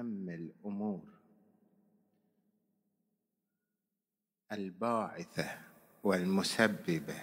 أهم 0.00 0.28
الأمور. 0.28 1.00
الباعثة 4.52 5.48
والمسببة 6.02 7.14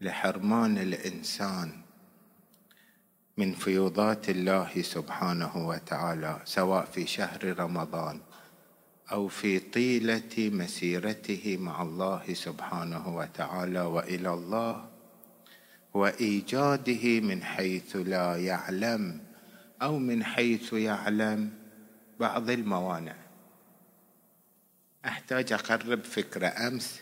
لحرمان 0.00 0.78
الإنسان 0.78 1.72
من 3.36 3.52
فيوضات 3.52 4.28
الله 4.28 4.82
سبحانه 4.82 5.68
وتعالى 5.68 6.40
سواء 6.44 6.84
في 6.84 7.06
شهر 7.06 7.60
رمضان 7.60 8.20
أو 9.12 9.28
في 9.28 9.58
طيلة 9.58 10.32
مسيرته 10.38 11.56
مع 11.60 11.82
الله 11.82 12.34
سبحانه 12.34 13.16
وتعالى 13.16 13.80
وإلى 13.80 14.34
الله 14.34 14.88
وإيجاده 15.94 17.20
من 17.20 17.42
حيث 17.42 17.96
لا 17.96 18.36
يعلم 18.36 19.20
أو 19.82 19.98
من 19.98 20.24
حيث 20.24 20.72
يعلم. 20.72 21.61
بعض 22.22 22.50
الموانع. 22.50 23.16
أحتاج 25.04 25.52
أقرب 25.52 26.04
فكرة. 26.04 26.46
أمس 26.46 27.00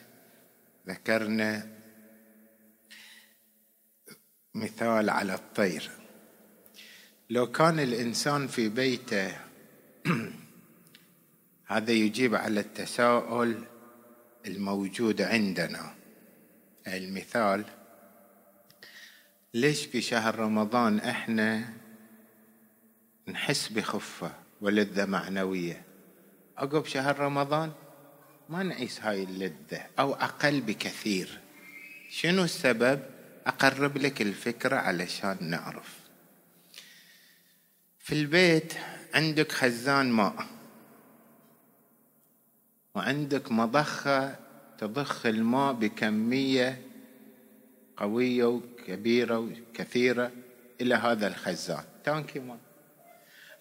ذكرنا 0.89 1.67
مثال 4.55 5.11
على 5.11 5.35
الطير. 5.35 5.91
لو 7.31 7.53
كان 7.53 7.81
الإنسان 7.81 8.47
في 8.47 8.69
بيته 8.69 9.37
هذا 11.73 11.93
يجيب 11.93 12.35
على 12.35 12.61
التساؤل 12.61 13.65
الموجود 14.47 15.23
عندنا. 15.23 15.95
المثال 16.87 17.65
ليش 19.55 19.87
في 19.87 20.01
شهر 20.03 20.39
رمضان 20.39 20.99
إحنا 20.99 21.73
نحس 23.29 23.69
بخفة؟ 23.69 24.40
ولذة 24.61 25.07
معنوية. 25.07 25.85
عقب 26.57 26.85
شهر 26.85 27.19
رمضان 27.19 27.73
ما 28.49 28.63
نعيش 28.63 29.01
هاي 29.01 29.23
اللذة 29.23 29.87
أو 29.99 30.15
أقل 30.15 30.61
بكثير. 30.61 31.41
شنو 32.11 32.45
السبب؟ 32.45 33.03
أقرب 33.47 33.99
لك 33.99 34.23
الفكرة 34.23 34.77
علشان 34.77 35.37
نعرف. 35.41 35.99
في 37.99 38.13
البيت 38.13 38.75
عندك 39.15 39.53
خزان 39.53 40.11
ماء 40.13 40.47
وعندك 42.95 43.53
مضخة 43.53 44.37
تضخ 44.79 45.27
الماء 45.27 45.73
بكمية 45.73 46.83
قوية 47.97 48.45
وكبيرة 48.45 49.39
وكثيرة 49.39 50.33
إلى 50.81 50.95
هذا 50.95 51.27
الخزان. 51.27 51.85
تانكي 52.05 52.39
ماء 52.39 52.59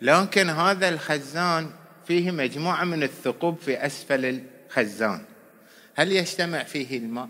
لكن 0.02 0.50
هذا 0.50 0.90
الخزان 0.90 1.70
فيه 2.08 2.32
مجموعة 2.32 2.84
من 2.84 3.04
الثقوب 3.04 3.58
في 3.58 3.86
أسفل 3.86 4.26
الخزان 4.26 5.22
هل 5.96 6.12
يجتمع 6.12 6.64
فيه 6.64 6.98
الماء؟ 6.98 7.30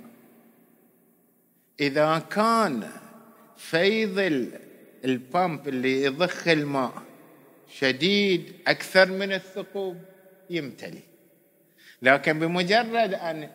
إذا 1.79 2.19
كان 2.19 2.89
فيض 3.57 4.49
البامب 5.05 5.67
اللي 5.67 6.03
يضخ 6.03 6.47
الماء 6.47 6.93
شديد 7.69 8.53
أكثر 8.67 9.11
من 9.11 9.33
الثقوب 9.33 10.01
يمتلي 10.49 11.01
لكن 12.01 12.39
بمجرد 12.39 13.13
أن 13.13 13.49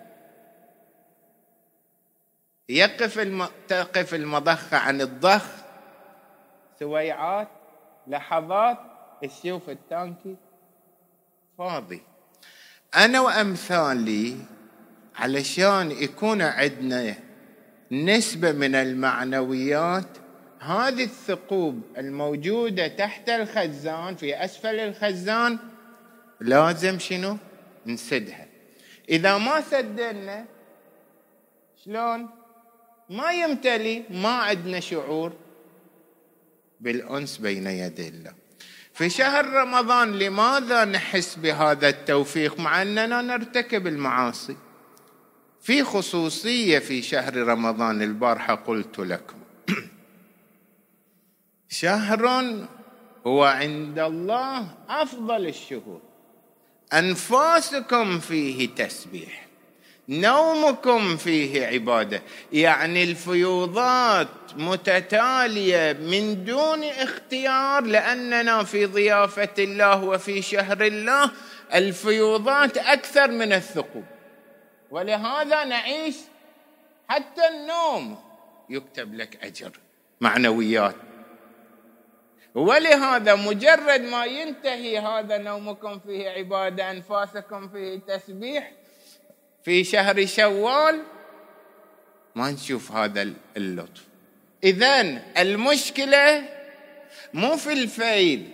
يقف 2.68 3.18
الم... 3.18 3.48
تقف 3.68 4.14
المضخة 4.14 4.76
عن 4.76 5.00
الضخ 5.00 5.46
سويعات 6.78 7.48
لحظات 8.06 8.78
تشوف 9.26 9.70
التانكي 9.70 10.36
فاضي 11.58 12.02
أنا 12.96 13.20
وأمثالي 13.20 14.36
علشان 15.16 15.90
يكون 15.90 16.42
عندنا 16.42 17.14
نسبة 17.92 18.52
من 18.52 18.74
المعنويات 18.74 20.08
هذه 20.60 21.04
الثقوب 21.04 21.82
الموجودة 21.98 22.88
تحت 22.88 23.28
الخزان 23.28 24.16
في 24.16 24.44
أسفل 24.44 24.80
الخزان 24.80 25.58
لازم 26.40 26.98
شنو؟ 26.98 27.36
نسدها 27.86 28.46
إذا 29.08 29.38
ما 29.38 29.60
سدلنا 29.60 30.44
شلون؟ 31.84 32.28
ما 33.10 33.32
يمتلي 33.32 34.02
ما 34.10 34.28
عندنا 34.28 34.80
شعور 34.80 35.32
بالأنس 36.80 37.38
بين 37.38 37.66
يدي 37.66 38.08
الله 38.08 38.43
في 38.94 39.10
شهر 39.10 39.46
رمضان 39.46 40.18
لماذا 40.18 40.84
نحس 40.84 41.36
بهذا 41.36 41.88
التوفيق 41.88 42.60
مع 42.60 42.82
أننا 42.82 43.22
نرتكب 43.22 43.86
المعاصي؟ 43.86 44.56
في 45.60 45.84
خصوصية 45.84 46.78
في 46.78 47.02
شهر 47.02 47.36
رمضان 47.36 48.02
البارحة 48.02 48.54
قلت 48.54 48.98
لكم. 48.98 49.36
شهر 51.68 52.54
هو 53.26 53.44
عند 53.44 53.98
الله 53.98 54.74
أفضل 54.88 55.46
الشهور. 55.46 56.00
أنفاسكم 56.92 58.18
فيه 58.18 58.74
تسبيح. 58.74 59.43
نومكم 60.08 61.16
فيه 61.16 61.66
عبادة. 61.66 62.22
يعني 62.52 63.04
الفيوضات 63.04 64.28
متتالية 64.56 65.92
من 65.92 66.44
دون 66.44 66.84
اختيار 66.84 67.82
لأننا 67.82 68.64
في 68.64 68.86
ضيافة 68.86 69.54
الله 69.58 70.04
وفي 70.04 70.42
شهر 70.42 70.80
الله 70.80 71.30
الفيوضات 71.74 72.78
أكثر 72.78 73.30
من 73.30 73.52
الثقوب. 73.52 74.04
ولهذا 74.90 75.64
نعيش 75.64 76.16
حتى 77.08 77.48
النوم 77.48 78.18
يكتب 78.70 79.14
لك 79.14 79.44
أجر 79.44 79.70
معنويات. 80.20 80.94
ولهذا 82.54 83.34
مجرد 83.34 84.00
ما 84.00 84.24
ينتهي 84.24 84.98
هذا 84.98 85.38
نومكم 85.38 85.98
فيه 85.98 86.28
عبادة 86.30 86.90
أنفاسكم 86.90 87.68
فيه 87.68 87.98
تسبيح 87.98 88.72
في 89.64 89.84
شهر 89.84 90.26
شوال 90.26 91.02
ما 92.34 92.50
نشوف 92.50 92.92
هذا 92.92 93.32
اللطف. 93.56 94.02
اذا 94.64 95.00
المشكلة 95.38 96.42
مو 97.34 97.56
في 97.56 97.72
الفيل 97.72 98.50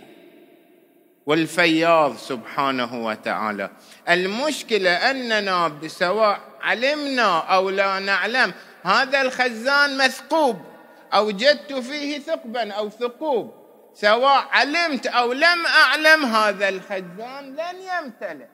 والفياض 1.26 2.16
سبحانه 2.16 3.04
وتعالى. 3.06 3.70
المشكلة 4.08 4.90
أننا 4.90 5.78
سواء 5.86 6.40
علمنا 6.60 7.38
أو 7.38 7.70
لا 7.70 7.98
نعلم 7.98 8.52
هذا 8.82 9.22
الخزان 9.22 9.98
مثقوب 9.98 10.56
اوجدت 11.14 11.72
فيه 11.72 12.18
ثقبا 12.18 12.72
أو 12.72 12.90
ثقوب. 12.90 13.54
سواء 13.94 14.48
علمت 14.50 15.06
أو 15.06 15.32
لم 15.32 15.66
أعلم 15.66 16.24
هذا 16.24 16.68
الخزان 16.68 17.56
لن 17.56 17.76
يمتلئ. 17.76 18.46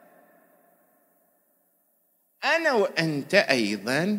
أنا 2.46 2.72
وأنت 2.72 3.34
أيضا 3.34 4.18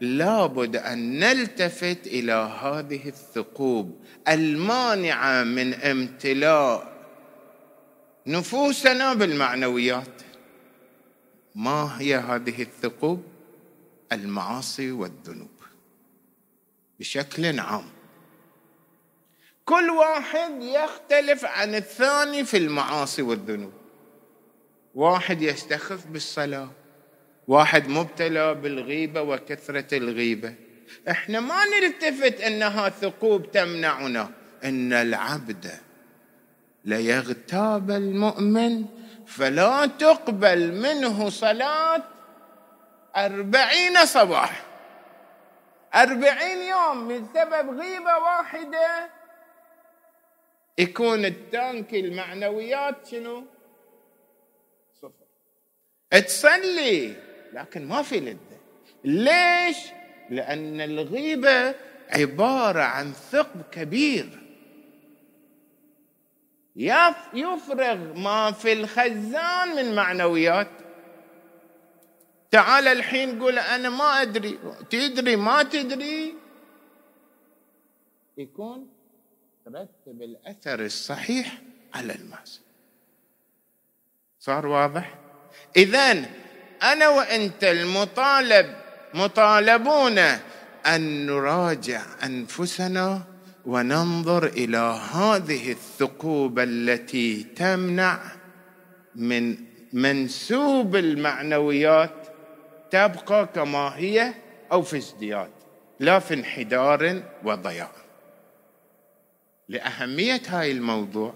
لابد 0.00 0.76
أن 0.76 1.18
نلتفت 1.18 2.06
إلى 2.06 2.32
هذه 2.32 3.08
الثقوب 3.08 4.00
المانعة 4.28 5.44
من 5.44 5.74
امتلاء 5.74 6.92
نفوسنا 8.26 9.14
بالمعنويات. 9.14 10.22
ما 11.54 11.96
هي 12.00 12.16
هذه 12.16 12.62
الثقوب؟ 12.62 13.22
المعاصي 14.12 14.92
والذنوب. 14.92 15.50
بشكل 17.00 17.60
عام. 17.60 17.84
كل 19.64 19.90
واحد 19.90 20.62
يختلف 20.62 21.44
عن 21.44 21.74
الثاني 21.74 22.44
في 22.44 22.56
المعاصي 22.56 23.22
والذنوب. 23.22 23.72
واحد 24.94 25.42
يستخف 25.42 26.06
بالصلاة. 26.06 26.70
واحد 27.48 27.88
مبتلى 27.88 28.54
بالغيبة 28.54 29.22
وكثرة 29.22 29.96
الغيبة. 29.98 30.54
إحنا 31.10 31.40
ما 31.40 31.64
نلتفت 31.64 32.40
أنها 32.40 32.88
ثقوب 32.88 33.50
تمنعنا. 33.50 34.30
إن 34.64 34.92
العبد 34.92 35.70
ليغتاب 36.84 37.90
المؤمن 37.90 38.84
فلا 39.26 39.86
تقبل 39.86 40.72
منه 40.72 41.30
صلاة 41.30 42.02
أربعين 43.16 44.06
صباح. 44.06 44.64
أربعين 45.94 46.58
يوم 46.58 47.08
من 47.08 47.26
سبب 47.34 47.80
غيبة 47.80 48.18
واحدة. 48.18 49.10
يكون 50.78 51.24
التانك 51.24 51.94
المعنويات 51.94 53.06
شنو؟ 53.06 53.44
صفر. 55.02 55.26
تصلي 56.10 57.27
لكن 57.52 57.86
ما 57.88 58.02
في 58.02 58.20
لذة 58.20 58.58
ليش؟ 59.04 59.76
لأن 60.30 60.80
الغيبة 60.80 61.74
عبارة 62.10 62.82
عن 62.82 63.12
ثقب 63.12 63.62
كبير. 63.72 64.38
يفرغ 67.34 68.18
ما 68.18 68.52
في 68.52 68.72
الخزان 68.72 69.76
من 69.76 69.94
معنويات. 69.94 70.68
تعال 72.50 72.88
الحين 72.88 73.42
قول 73.42 73.58
أنا 73.58 73.90
ما 73.90 74.22
أدري. 74.22 74.58
تدري 74.90 75.36
ما 75.36 75.62
تدري؟ 75.62 76.34
يكون 78.38 78.88
ترتب 79.64 80.22
الأثر 80.22 80.84
الصحيح 80.84 81.58
على 81.94 82.14
الماس. 82.14 82.60
صار 84.40 84.66
واضح؟ 84.66 85.18
اذا 85.76 86.24
أنا 86.82 87.08
وأنت 87.08 87.64
المطالب 87.64 88.74
مطالبون 89.14 90.18
أن 90.86 91.26
نراجع 91.26 92.02
أنفسنا 92.24 93.22
وننظر 93.66 94.46
إلى 94.46 95.00
هذه 95.12 95.72
الثقوب 95.72 96.58
التي 96.58 97.42
تمنع 97.42 98.20
من 99.14 99.56
منسوب 99.92 100.96
المعنويات 100.96 102.10
تبقى 102.90 103.46
كما 103.54 103.96
هي 103.96 104.34
أو 104.72 104.82
في 104.82 104.96
ازدياد 104.96 105.50
لا 106.00 106.18
في 106.18 106.34
انحدار 106.34 107.22
وضياع. 107.44 107.90
لأهمية 109.68 110.42
هاي 110.48 110.72
الموضوع 110.72 111.34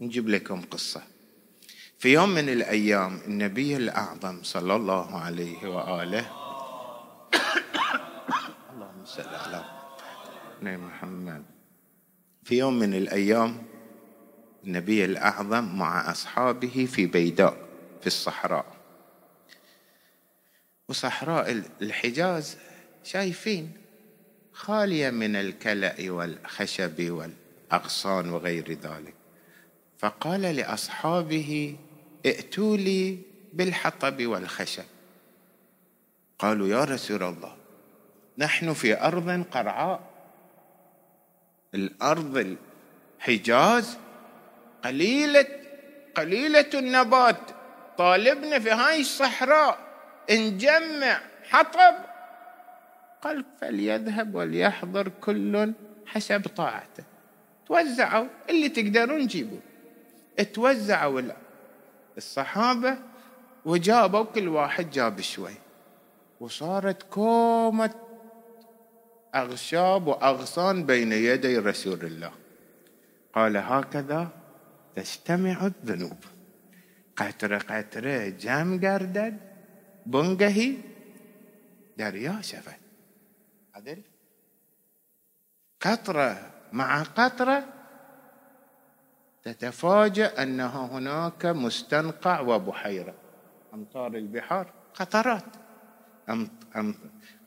نجيب 0.00 0.28
لكم 0.28 0.62
قصة. 0.62 1.02
في 2.00 2.12
يوم 2.12 2.28
من 2.28 2.48
الأيام 2.48 3.20
النبي 3.26 3.76
الأعظم 3.76 4.42
صلى 4.42 4.76
الله 4.76 5.18
عليه 5.18 5.68
وآله 5.68 6.26
اللهم 8.72 9.04
صل 9.04 9.34
على 9.34 9.64
محمد. 10.62 11.44
في 12.44 12.58
يوم 12.58 12.78
من 12.78 12.94
الأيام 12.94 13.62
النبي 14.64 15.04
الأعظم 15.04 15.78
مع 15.78 16.10
أصحابه 16.10 16.88
في 16.92 17.06
بيداء 17.06 17.56
في 18.00 18.06
الصحراء. 18.06 18.66
وصحراء 20.88 21.62
الحجاز 21.82 22.56
شايفين 23.04 23.72
خالية 24.52 25.10
من 25.10 25.36
الكلأ 25.36 26.10
والخشب 26.10 27.10
والأغصان 27.10 28.30
وغير 28.30 28.72
ذلك. 28.72 29.14
فقال 29.98 30.40
لأصحابه 30.40 31.76
ائتوا 32.26 32.76
لي 32.76 33.18
بالحطب 33.52 34.26
والخشب. 34.26 34.84
قالوا 36.38 36.68
يا 36.68 36.84
رسول 36.84 37.22
الله 37.22 37.56
نحن 38.38 38.72
في 38.72 39.00
أرض 39.02 39.44
قرعاء. 39.50 40.00
الأرض 41.74 42.56
الحجاز 43.20 43.98
قليله 44.84 45.46
قليلة 46.14 46.70
النبات. 46.74 47.40
طالبنا 47.98 48.58
في 48.58 48.70
هاي 48.70 49.00
الصحراء 49.00 49.78
نجمع 50.30 51.20
حطب. 51.50 51.94
قال 53.22 53.44
فليذهب 53.60 54.34
وليحضر 54.34 55.08
كل 55.08 55.72
حسب 56.06 56.46
طاعته. 56.56 57.04
توزعوا 57.66 58.26
اللي 58.50 58.68
تقدرون 58.68 59.26
جيبوا 59.26 59.58
توزعوا 60.52 61.20
الصحابة 62.20 62.98
وجابوا 63.64 64.24
كل 64.24 64.48
واحد 64.48 64.90
جاب 64.90 65.20
شوي. 65.20 65.56
وصارت 66.40 67.02
كومة 67.02 67.94
أغشاب 69.34 70.06
وأغصان 70.06 70.76
بين 70.86 71.12
يدي 71.12 71.58
رسول 71.58 72.00
الله. 72.04 72.32
قال 73.34 73.56
هكذا 73.56 74.28
تجتمع 74.96 75.66
الذنوب. 75.66 76.20
قطرة 77.16 77.58
قطرة 77.58 78.28
جام 78.28 78.68
قردد 78.84 79.34
بنقهي 80.06 80.76
دريا 81.98 82.40
شفت 82.40 82.80
عدل 83.74 84.02
قطرة 85.80 86.30
مع 86.72 87.02
قطرة 87.02 87.79
تتفاجأ 89.44 90.42
أنها 90.42 90.86
هناك 90.86 91.46
مستنقع 91.46 92.40
وبحيرة. 92.40 93.14
أمطار 93.74 94.14
البحار 94.14 94.72
قطرات. 94.94 95.44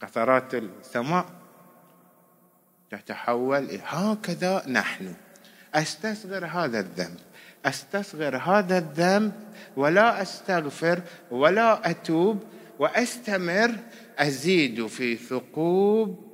قطرات 0.02 0.54
السماء 0.54 1.26
تتحول 2.90 3.80
هكذا 3.86 4.70
نحن. 4.70 5.14
أستصغر 5.76 6.46
هذا 6.46 6.80
الذنب. 6.80 7.20
أستصغر 7.66 8.38
هذا 8.38 8.78
الذنب 8.78 9.34
ولا 9.76 10.22
أستغفر 10.22 11.02
ولا 11.32 11.90
أتوب 11.90 12.44
وأستمر 12.80 13.76
أزيد 14.18 14.88
في 14.88 15.16
ثقوب 15.16 16.34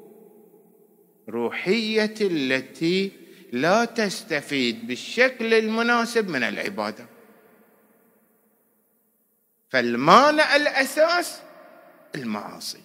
روحية 1.30 2.16
التي 2.22 3.12
لا 3.54 3.86
تستفيد 3.86 4.88
بالشكل 4.88 5.54
المناسب 5.54 6.30
من 6.30 6.44
العبادة. 6.44 7.06
فالمانع 9.70 10.56
الأساس 10.56 11.40
المعاصي. 12.16 12.82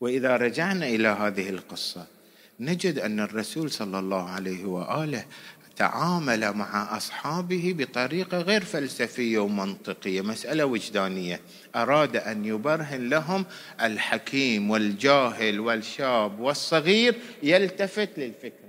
وإذا 0.00 0.36
رجعنا 0.36 0.86
إلى 0.86 1.08
هذه 1.08 1.48
القصة 1.48 2.06
نجد 2.60 2.98
أن 2.98 3.20
الرسول 3.20 3.70
صلى 3.70 3.98
الله 3.98 4.30
عليه 4.30 4.64
وآله 4.64 5.24
تعامل 5.76 6.52
مع 6.52 6.96
أصحابه 6.96 7.74
بطريقة 7.78 8.38
غير 8.38 8.64
فلسفية 8.64 9.38
ومنطقية 9.38 10.20
مسألة 10.20 10.64
وجدانية. 10.64 11.40
أراد 11.76 12.16
أن 12.16 12.44
يبرهن 12.44 13.08
لهم 13.08 13.44
الحكيم 13.80 14.70
والجاهل 14.70 15.60
والشاب 15.60 16.40
والصغير 16.40 17.14
يلتفت 17.42 18.18
للفكره 18.18 18.67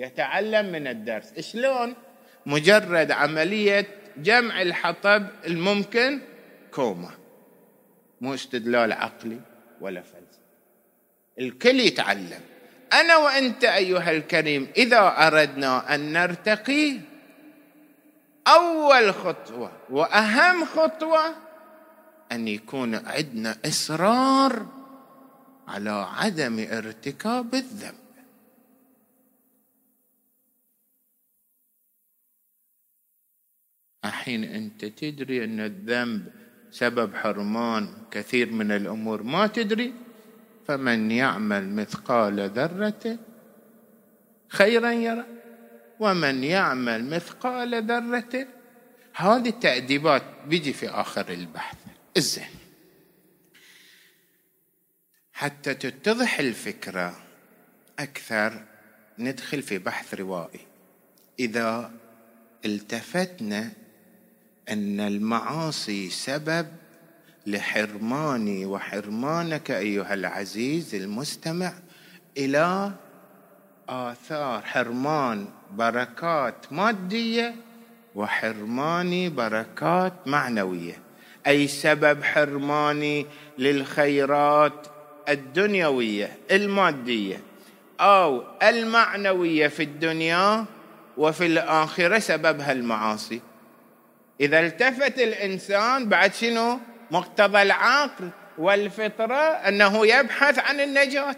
يتعلم 0.00 0.72
من 0.72 0.86
الدرس. 0.86 1.38
شلون؟ 1.40 1.94
مجرد 2.46 3.10
عملية 3.10 3.86
جمع 4.16 4.62
الحطب 4.62 5.26
الممكن 5.46 6.20
كوما. 6.70 7.10
مو 8.20 8.34
استدلال 8.34 8.92
عقلي 8.92 9.40
ولا 9.80 10.02
فلسفه 10.02 10.40
الكل 11.38 11.80
يتعلم. 11.80 12.40
أنا 12.92 13.16
وأنت 13.16 13.64
أيها 13.64 14.10
الكريم 14.10 14.68
إذا 14.76 15.14
أردنا 15.26 15.94
أن 15.94 16.12
نرتقي 16.12 17.00
أول 18.46 19.14
خطوة 19.14 19.72
وأهم 19.90 20.64
خطوة 20.64 21.34
أن 22.32 22.48
يكون 22.48 22.94
عندنا 22.94 23.56
إصرار 23.66 24.66
على 25.68 26.06
عدم 26.16 26.66
ارتكاب 26.72 27.54
الذنب. 27.54 28.09
الحين 34.04 34.44
أنت 34.44 34.84
تدري 34.84 35.44
أن 35.44 35.60
الذنب 35.60 36.26
سبب 36.70 37.14
حرمان 37.14 37.88
كثير 38.10 38.52
من 38.52 38.72
الأمور. 38.72 39.22
ما 39.22 39.46
تدري؟ 39.46 39.94
فمن 40.66 41.10
يعمل 41.10 41.68
مثقال 41.68 42.50
ذرة 42.50 43.18
خيرا 44.48 44.92
يرى. 44.92 45.24
ومن 46.00 46.44
يعمل 46.44 47.04
مثقال 47.04 47.86
ذرة 47.86 48.46
هذه 49.14 49.48
التأديبات 49.48 50.22
بيجي 50.46 50.72
في 50.72 50.88
آخر 50.88 51.28
البحث. 51.28 51.76
الزين 52.16 52.48
حتى 55.32 55.74
تتضح 55.74 56.38
الفكرة 56.38 57.16
أكثر 57.98 58.64
ندخل 59.18 59.62
في 59.62 59.78
بحث 59.78 60.14
روائي. 60.14 60.60
إذا 61.38 61.92
التفتنا 62.64 63.70
أن 64.70 65.00
المعاصي 65.00 66.10
سبب 66.10 66.66
لحرماني 67.46 68.66
وحرمانك 68.66 69.70
أيها 69.70 70.14
العزيز 70.14 70.94
المستمع 70.94 71.72
إلى 72.36 72.92
آثار 73.88 74.62
حرمان 74.62 75.46
بركات 75.74 76.54
مادية 76.70 77.54
وحرماني 78.14 79.28
بركات 79.28 80.12
معنوية. 80.26 80.98
أي 81.46 81.68
سبب 81.68 82.22
حرماني 82.22 83.26
للخيرات 83.58 84.86
الدنيوية 85.28 86.38
المادية 86.50 87.40
أو 88.00 88.42
المعنوية 88.62 89.68
في 89.68 89.82
الدنيا 89.82 90.64
وفي 91.16 91.46
الآخرة 91.46 92.18
سببها 92.18 92.72
المعاصي. 92.72 93.40
إذا 94.40 94.60
التفت 94.60 95.18
الإنسان 95.18 96.08
بعد 96.08 96.34
شنو؟ 96.34 96.78
مقتضى 97.10 97.62
العقل 97.62 98.30
والفطرة 98.58 99.34
أنه 99.34 100.06
يبحث 100.06 100.58
عن 100.58 100.80
النجاة. 100.80 101.36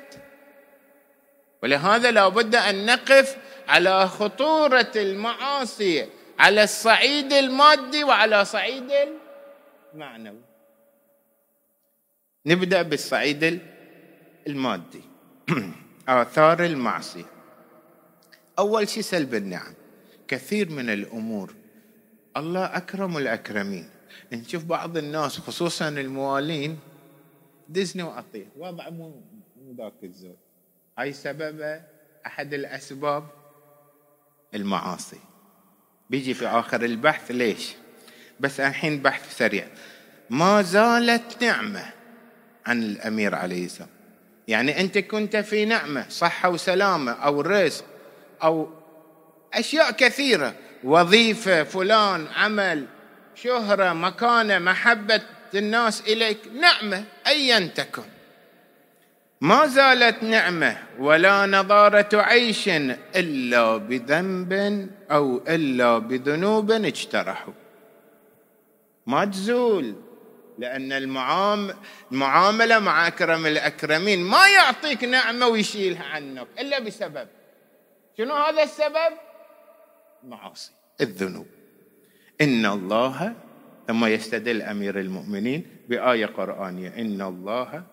ولهذا 1.62 2.10
لا 2.10 2.28
بد 2.28 2.54
أن 2.54 2.86
نقف 2.86 3.36
على 3.68 4.08
خطورة 4.08 4.92
المعاصي 4.96 6.08
على 6.38 6.62
الصعيد 6.62 7.32
المادي 7.32 8.04
وعلى 8.04 8.44
صعيد 8.44 8.92
المعنوي. 9.94 10.40
نبدأ 12.46 12.82
بالصعيد 12.82 13.60
المادي. 14.46 15.02
آثار 16.08 16.64
المعصية. 16.64 17.24
أول 18.58 18.88
شيء 18.88 19.02
سلب 19.02 19.34
النعم. 19.34 19.74
كثير 20.28 20.70
من 20.70 20.90
الأمور 20.90 21.61
الله 22.36 22.64
أكرم 22.64 23.16
الأكرمين. 23.16 23.88
نشوف 24.32 24.64
بعض 24.64 24.96
الناس 24.96 25.38
خصوصا 25.38 25.88
الموالين 25.88 26.78
دزني 27.68 28.02
واطير 28.02 28.46
وضع 28.56 28.90
مو 28.90 29.08
مو 29.56 29.74
ذاك 29.78 29.92
الزود 30.02 30.36
هاي 30.98 31.12
سبب 31.12 31.80
أحد 32.26 32.54
الأسباب 32.54 33.24
المعاصي. 34.54 35.20
بيجي 36.10 36.34
في 36.34 36.46
آخر 36.46 36.84
البحث 36.84 37.30
ليش؟ 37.30 37.74
بس 38.40 38.60
الحين 38.60 39.02
بحث 39.02 39.38
سريع. 39.38 39.66
ما 40.30 40.62
زالت 40.62 41.42
نعمة 41.42 41.92
عن 42.66 42.82
الأمير 42.82 43.34
عليه 43.34 43.64
السلام. 43.64 43.88
يعني 44.48 44.80
أنت 44.80 44.98
كنت 44.98 45.36
في 45.36 45.64
نعمة 45.64 46.08
صحة 46.08 46.48
وسلامة 46.48 47.12
أو 47.12 47.40
رزق 47.40 47.84
أو 48.42 48.70
أشياء 49.54 49.90
كثيرة. 49.90 50.54
وظيفة 50.84 51.64
فلان 51.64 52.26
عمل 52.36 52.86
شهرة 53.34 53.92
مكانة 53.92 54.58
محبة 54.58 55.22
الناس 55.54 56.00
إليك 56.00 56.38
نعمة 56.54 57.04
ايا 57.26 57.66
تكن. 57.66 58.02
ما 59.40 59.66
زالت 59.66 60.22
نعمة 60.22 60.76
ولا 60.98 61.46
نضارة 61.46 62.08
عيش 62.12 62.68
إلا 63.16 63.76
بذنب 63.76 64.52
أو 65.10 65.42
إلا 65.48 65.98
بذنوب 65.98 66.70
اجترحوا. 66.70 67.52
ما 69.06 69.24
تزول 69.24 69.94
لأن 70.58 70.92
المعاملة 72.12 72.78
مع 72.78 73.06
أكرم 73.06 73.46
الأكرمين 73.46 74.22
ما 74.24 74.48
يعطيك 74.48 75.04
نعمة 75.04 75.46
ويشيلها 75.46 76.04
عنك 76.04 76.46
إلا 76.58 76.78
بسبب. 76.78 77.28
شنو 78.18 78.34
هذا 78.34 78.62
السبب؟ 78.62 79.12
معاصي. 80.24 80.72
الذنوب. 81.00 81.46
إن 82.40 82.66
الله 82.66 83.34
ثم 83.88 84.04
يستدل 84.04 84.62
أمير 84.62 85.00
المؤمنين 85.00 85.66
بآية 85.88 86.26
قرآنية 86.26 86.88
إن 86.88 87.22
الله 87.22 87.84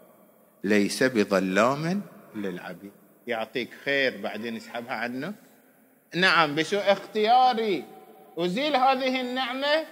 ليس 0.64 1.04
بظلام 1.04 2.02
للعبيد. 2.36 2.92
يعطيك 3.28 3.70
خير 3.86 4.22
بعدين 4.22 4.56
يسحبها 4.56 4.94
عنك 4.94 5.36
نعم 6.16 6.56
بسوء 6.56 6.92
اختياري. 6.92 7.86
أزيل 8.38 8.76
هذه 8.76 9.22
النعمة 9.22 9.86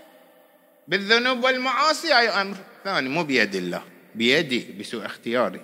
بالذنوب 0.87 1.43
والمعاصي؟ 1.43 2.17
أي 2.17 2.29
أمر 2.29 2.55
ثاني؟ 2.83 3.09
مو 3.09 3.23
بيد 3.23 3.55
الله. 3.55 3.81
بيدي 4.15 4.75
بسوء 4.79 5.05
اختياري. 5.05 5.61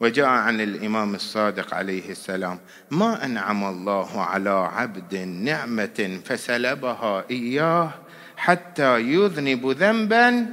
وجاء 0.00 0.26
عن 0.26 0.60
الإمام 0.60 1.14
الصادق 1.14 1.74
عليه 1.74 2.10
السلام 2.10 2.58
ما 2.90 3.24
أنعم 3.24 3.64
الله 3.64 4.20
على 4.20 4.50
عبد 4.50 5.14
نعمة 5.16 6.20
فسلبها 6.24 7.24
إياه 7.30 7.90
حتى 8.36 9.00
يذنب 9.00 9.66
ذنبا 9.66 10.46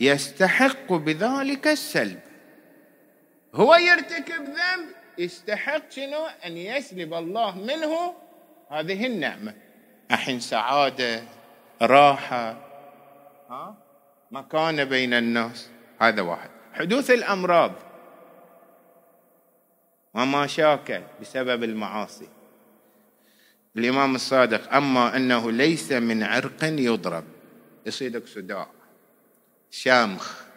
يستحق 0.00 0.92
بذلك 0.92 1.66
السلب. 1.66 2.20
هو 3.54 3.74
يرتكب 3.74 4.44
ذنب 4.44 4.88
يستحق 5.18 5.90
شنو؟ 5.90 6.26
أن 6.46 6.56
يسلب 6.56 7.14
الله 7.14 7.58
منه 7.58 8.14
هذه 8.70 9.06
النعمة. 9.06 9.54
الحين 10.10 10.40
سعادة 10.40 11.22
راحة 11.82 12.56
ها؟ 13.50 13.74
مكانة 14.30 14.84
بين 14.84 15.14
الناس. 15.14 15.70
هذا 16.00 16.22
واحد. 16.22 16.50
حدوث 16.74 17.10
الأمراض. 17.10 17.72
ومشاكل 20.14 21.00
بسبب 21.20 21.64
المعاصي. 21.64 22.28
الإمام 23.76 24.14
الصادق 24.14 24.74
أما 24.74 25.16
أنه 25.16 25.50
ليس 25.50 25.92
من 25.92 26.22
عرق 26.22 26.64
يضرب. 26.64 27.24
يصيدك 27.86 28.26
صداع 28.26 28.66
شامخ. 29.70 30.48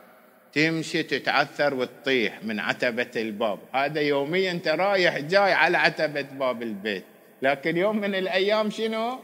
تمشي 0.53 1.03
تتعثر 1.03 1.73
وتطيح 1.73 2.43
من 2.43 2.59
عتبة 2.59 3.11
الباب. 3.15 3.59
هذا 3.73 4.01
يوميا 4.01 4.51
أنت 4.51 4.67
رايح 4.67 5.19
جاي 5.19 5.53
على 5.53 5.77
عتبة 5.77 6.21
باب 6.21 6.63
البيت. 6.63 7.05
لكن 7.41 7.77
يوم 7.77 7.97
من 7.97 8.15
الأيام 8.15 8.69
شنو؟ 8.69 9.19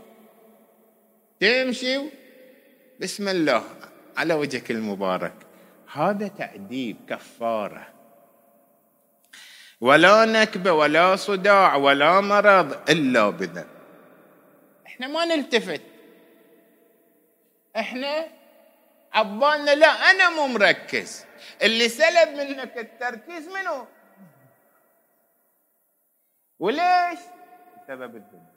تمشي 1.39 1.99
بسم 2.99 3.27
الله 3.27 3.63
على 4.17 4.33
وجهك 4.33 4.71
المبارك. 4.71 5.33
هذا 5.93 6.27
تأديب 6.27 6.97
كفارة. 7.09 7.96
ولا 9.81 10.25
نكبة 10.25 10.71
ولا 10.71 11.15
صداع 11.15 11.75
ولا 11.75 12.21
مرض 12.21 12.89
إلا 12.89 13.29
بذنب. 13.29 13.67
إحنا 14.87 15.07
ما 15.07 15.25
نلتفت. 15.25 15.81
إحنا 17.77 18.27
عبالنا 19.13 19.75
لا 19.75 19.87
أنا 19.87 20.29
مو 20.29 20.47
مركز. 20.47 21.25
اللي 21.61 21.89
سلب 21.89 22.29
منك 22.29 22.77
التركيز 22.77 23.47
منو؟ 23.47 23.87
وليش؟ 26.59 27.19
بسبب 27.77 28.15
الذنب. 28.15 28.47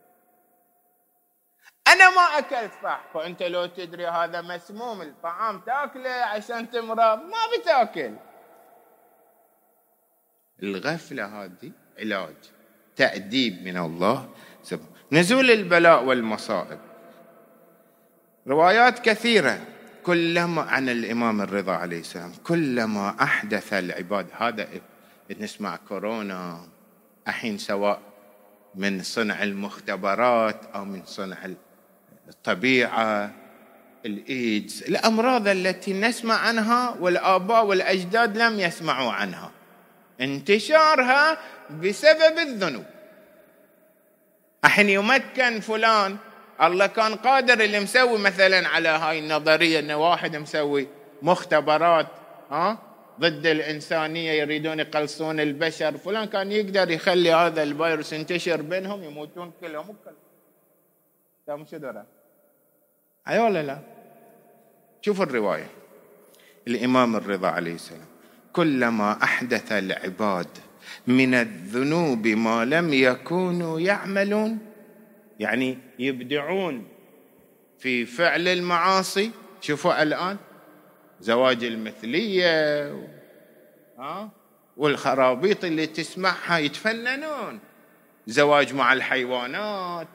أنا 1.89 2.11
ما 2.11 2.39
اكلت 2.39 2.73
فح 2.83 3.05
فانت 3.15 3.43
لو 3.43 3.67
تدري 3.67 4.07
هذا 4.07 4.41
مسموم 4.41 5.03
الطعام 5.03 5.61
تاكله 5.61 6.11
عشان 6.11 6.71
تمرض. 6.71 7.19
ما 7.23 7.39
بتاكل. 7.59 8.17
الغفلة 10.63 11.45
هذه 11.45 11.73
علاج 11.99 12.35
تأديب 12.97 13.65
من 13.65 13.77
الله 13.77 14.29
نزول 15.13 15.51
البلاء 15.51 16.05
والمصائب. 16.05 16.79
روايات 18.47 18.99
كثيرة. 18.99 19.61
كلما 20.03 20.63
عن 20.63 20.89
الإمام 20.89 21.41
الرضا 21.41 21.73
عليه 21.73 22.01
السلام 22.01 22.33
كلما 22.45 23.23
أحدث 23.23 23.73
العباد. 23.73 24.27
هذا 24.39 24.69
نسمع 25.41 25.77
كورونا 25.77 26.69
الحين 27.29 27.59
سواء 27.59 28.01
من 28.75 29.03
صنع 29.03 29.43
المختبرات 29.43 30.65
أو 30.75 30.85
من 30.85 31.03
صنع 31.05 31.39
الطبيعة 32.29 33.33
الإيدز 34.07 34.83
الأمراض 34.83 35.49
التي 35.49 35.93
نسمع 35.93 36.35
عنها 36.35 36.97
والآباء 37.01 37.67
والأجداد 37.67 38.39
لم 38.39 38.61
يسمعوا 38.61 39.13
عنها. 39.13 39.51
انتشارها 40.21 41.39
بسبب 41.71 42.39
الذنوب. 42.39 42.85
الحين 44.65 44.89
يمكن 44.89 45.61
فلان 45.61 46.17
الله 46.63 46.87
كان 46.87 47.15
قادر 47.15 47.61
اللي 47.61 47.81
مسوي 47.81 48.19
مثلا 48.19 48.69
على 48.69 48.89
هاي 48.89 49.19
النظرية 49.19 49.79
إنه 49.79 49.97
واحد 49.97 50.37
مسوي 50.37 50.89
مختبرات 51.23 52.07
ها 52.51 52.79
ضد 53.21 53.47
الإنسانية 53.47 54.33
يريدون 54.33 54.81
يقلصون 54.81 55.41
البشر 55.41 55.97
فلان 55.97 56.25
كان 56.25 56.53
يقدر 56.53 56.91
يخلي 56.91 57.33
هذا 57.33 57.63
الفيروس 57.63 58.13
ينتشر 58.13 58.63
بينهم 58.63 59.05
يموتون 59.05 59.53
كلهم 59.61 59.97
كلهم. 61.47 61.67
شو 61.67 61.77
أي 63.29 63.39
ولا 63.39 63.63
لا؟ 63.63 63.79
شوفوا 65.03 65.25
الرواية. 65.25 65.67
الإمام 66.69 67.17
الرضا 67.17 67.49
عليه 67.49 67.75
السلام. 67.75 68.10
كلما 68.53 69.23
أحدث 69.23 69.73
العباد 69.73 70.49
من 71.07 71.35
الذنوب 71.35 72.27
ما 72.27 72.65
لم 72.65 72.93
يكونوا 72.93 73.81
يعملون 73.81 74.59
يعني 75.41 75.79
يبدعون 75.99 76.89
في 77.79 78.07
فعل 78.07 78.49
المعاصي. 78.49 79.31
شوفوا 79.61 80.03
الآن 80.03 80.37
زواج 81.21 81.65
المثلية 81.65 82.87
ها 83.99 84.31
والخرابيط 84.77 85.65
اللي 85.65 85.87
تسمعها 85.87 86.59
يتفننون. 86.59 87.61
زواج 88.27 88.75
مع 88.75 88.93
الحيوانات 88.93 90.09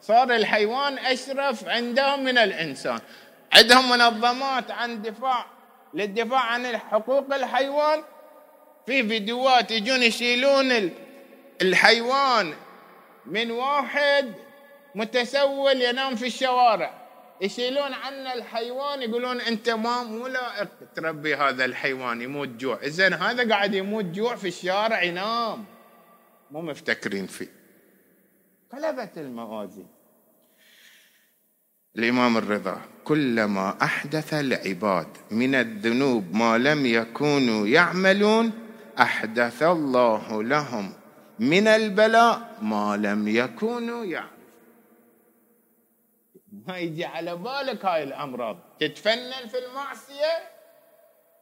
صار 0.00 0.36
الحيوان 0.36 0.98
أشرف 0.98 1.68
عندهم 1.68 2.24
من 2.24 2.38
الإنسان. 2.38 2.98
عندهم 3.52 3.90
منظمات 3.90 4.70
عن 4.70 5.02
دفاع 5.02 5.57
للدفاع 5.94 6.40
عن 6.40 6.78
حقوق 6.78 7.34
الحيوان. 7.34 8.02
في 8.86 9.08
فيديوهات 9.08 9.70
يجون 9.70 10.02
يشيلون 10.02 10.90
الحيوان 11.62 12.54
من 13.26 13.50
واحد 13.50 14.32
متسول 14.94 15.82
ينام 15.82 16.16
في 16.16 16.26
الشوارع. 16.26 17.08
يشيلون 17.40 17.92
عنا 17.92 18.34
الحيوان 18.34 19.02
يقولون 19.02 19.40
أنت 19.40 19.70
ما 19.70 20.02
مو 20.02 20.26
لائق 20.26 20.68
تربي 20.94 21.34
هذا 21.34 21.64
الحيوان 21.64 22.22
يموت 22.22 22.48
جوع. 22.48 22.78
زين 22.88 23.14
هذا 23.14 23.48
قاعد 23.48 23.74
يموت 23.74 24.04
جوع 24.04 24.36
في 24.36 24.48
الشارع 24.48 25.02
ينام. 25.02 25.64
مو 26.50 26.60
مفتكرين 26.60 27.26
فيه. 27.26 27.52
قلبت 28.72 29.18
الموازين. 29.18 29.88
الامام 31.98 32.36
الرضا 32.36 32.80
كلما 33.04 33.82
أحدث 33.82 34.34
العباد 34.34 35.06
من 35.30 35.54
الذنوب 35.54 36.34
ما 36.34 36.58
لم 36.58 36.86
يكونوا 36.86 37.66
يعملون 37.66 38.52
أحدث 39.00 39.62
الله 39.62 40.42
لهم 40.42 40.92
من 41.38 41.66
البلاء 41.66 42.58
ما 42.62 42.96
لم 42.96 43.28
يكونوا 43.28 44.04
يعملون. 44.04 44.38
ما 46.66 46.78
يجي 46.78 47.04
على 47.04 47.36
بالك 47.36 47.84
هاي 47.84 48.02
الأمراض؟ 48.02 48.58
تتفنن 48.80 49.48
في 49.48 49.58
المعصية؟ 49.58 50.32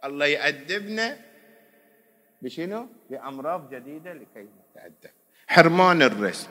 الله 0.05 0.27
يأدبنا؟ 0.27 1.17
بشنو؟ 2.43 2.89
بأمراض 3.11 3.75
جديدة 3.75 4.13
لكي 4.13 4.49
نتأدب. 4.71 5.11
حرمان 5.47 6.03
الرزق. 6.03 6.51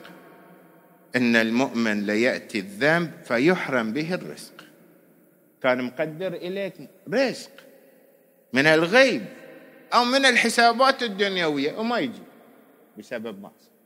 إن 1.16 1.36
المؤمن 1.36 2.06
ليأتي 2.06 2.58
الذنب 2.58 3.10
فيحرم 3.24 3.92
به 3.92 4.14
الرزق. 4.14 4.64
كان 5.62 5.84
مقدر 5.84 6.34
إليك 6.34 6.74
رزق 7.14 7.50
من 8.52 8.66
الغيب 8.66 9.24
أو 9.94 10.04
من 10.04 10.26
الحسابات 10.26 11.02
الدنيوية 11.02 11.78
وما 11.78 11.98
يجي 11.98 12.22
بسبب 12.98 13.40
معصية. 13.40 13.76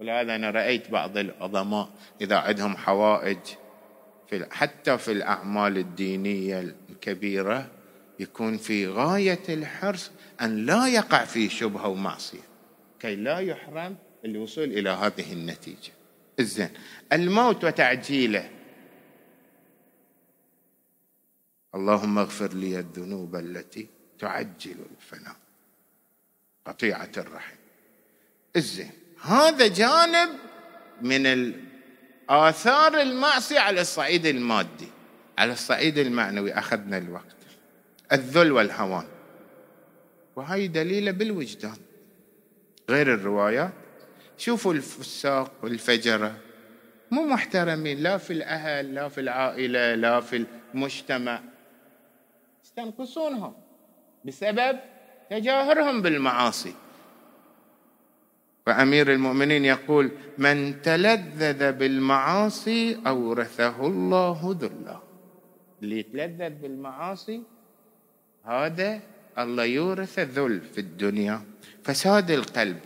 ولهذا 0.00 0.34
أنا 0.34 0.50
رأيت 0.50 0.90
بعض 0.90 1.18
العظماء 1.18 1.88
إذا 2.20 2.36
عندهم 2.36 2.76
حوائج 2.76 3.38
في 4.28 4.46
حتى 4.50 4.98
في 4.98 5.12
الأعمال 5.12 5.78
الدينية 5.78 6.74
الكبيرة 6.90 7.66
يكون 8.18 8.56
في 8.56 8.88
غاية 8.88 9.42
الحرص 9.48 10.10
أن 10.40 10.66
لا 10.66 10.86
يقع 10.86 11.24
في 11.24 11.48
شبهة 11.48 11.88
ومعصية 11.88 12.46
كي 13.00 13.16
لا 13.16 13.38
يحرم 13.38 13.96
الوصول 14.24 14.64
إلى 14.64 14.90
هذه 14.90 15.32
النتيجة. 15.32 15.95
الزين. 16.40 16.68
الموت 17.12 17.64
وتعجيله. 17.64 18.50
اللهم 21.74 22.18
اغفر 22.18 22.52
لي 22.52 22.78
الذنوب 22.78 23.36
التي 23.36 23.88
تعجل 24.18 24.76
الفناء. 24.96 25.36
قطيعة 26.66 27.10
الرحم. 27.16 27.56
الزين. 28.56 28.90
هذا 29.22 29.66
جانب 29.66 30.30
من 31.02 31.52
آثار 32.28 33.00
المعصية 33.00 33.58
على 33.60 33.80
الصعيد 33.80 34.26
المادي. 34.26 34.88
على 35.38 35.52
الصعيد 35.52 35.98
المعنوي 35.98 36.52
أخذنا 36.52 36.98
الوقت. 36.98 37.36
الذل 38.12 38.52
والهوان. 38.52 39.08
وهي 40.36 40.68
دليلة 40.68 41.10
بالوجدان. 41.10 41.76
غير 42.90 43.14
الروايات. 43.14 43.72
شوفوا 44.36 44.72
الفساق 44.74 45.52
والفجرة. 45.62 46.36
مو 47.10 47.26
محترمين 47.26 47.98
لا 47.98 48.16
في 48.18 48.32
الأهل 48.32 48.94
لا 48.94 49.08
في 49.08 49.20
العائلة 49.20 49.94
لا 49.94 50.20
في 50.20 50.44
المجتمع. 50.74 51.40
يستنقصونهم 52.64 53.54
بسبب 54.24 54.78
تجاهرهم 55.30 56.02
بالمعاصي. 56.02 56.74
فأمير 58.66 59.12
المؤمنين 59.12 59.64
يقول 59.64 60.10
من 60.38 60.82
تلذذ 60.82 61.72
بالمعاصي 61.72 63.00
أورثه 63.06 63.86
الله 63.86 64.56
ذلا. 64.60 65.00
اللي 65.82 65.98
يتلذذ 65.98 66.50
بالمعاصي 66.50 67.42
هذا 68.44 69.00
الله 69.38 69.64
يورث 69.64 70.18
ذل 70.18 70.60
في 70.60 70.78
الدنيا. 70.78 71.42
فساد 71.84 72.30
القلب. 72.30 72.80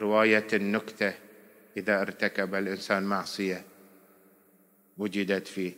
رواية 0.00 0.46
النكتة 0.52 1.14
إذا 1.76 2.02
ارتكب 2.02 2.54
الإنسان 2.54 3.02
معصية 3.02 3.64
وجدت 4.98 5.46
في 5.46 5.72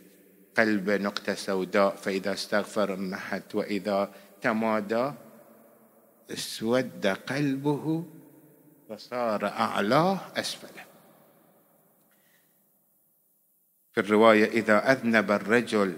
قلبه 0.57 0.97
نقطة 0.97 1.33
سوداء 1.33 1.95
فإذا 1.95 2.33
استغفر 2.33 2.93
انمحت 2.93 3.55
وإذا 3.55 4.13
تمادى 4.41 5.11
اسود 6.31 7.07
قلبه 7.07 8.05
فصار 8.89 9.45
اعلاه 9.45 10.19
أسفله. 10.35 10.83
في 13.93 13.99
الرواية 14.01 14.45
إذا 14.45 14.91
أذنب 14.91 15.31
الرجل 15.31 15.97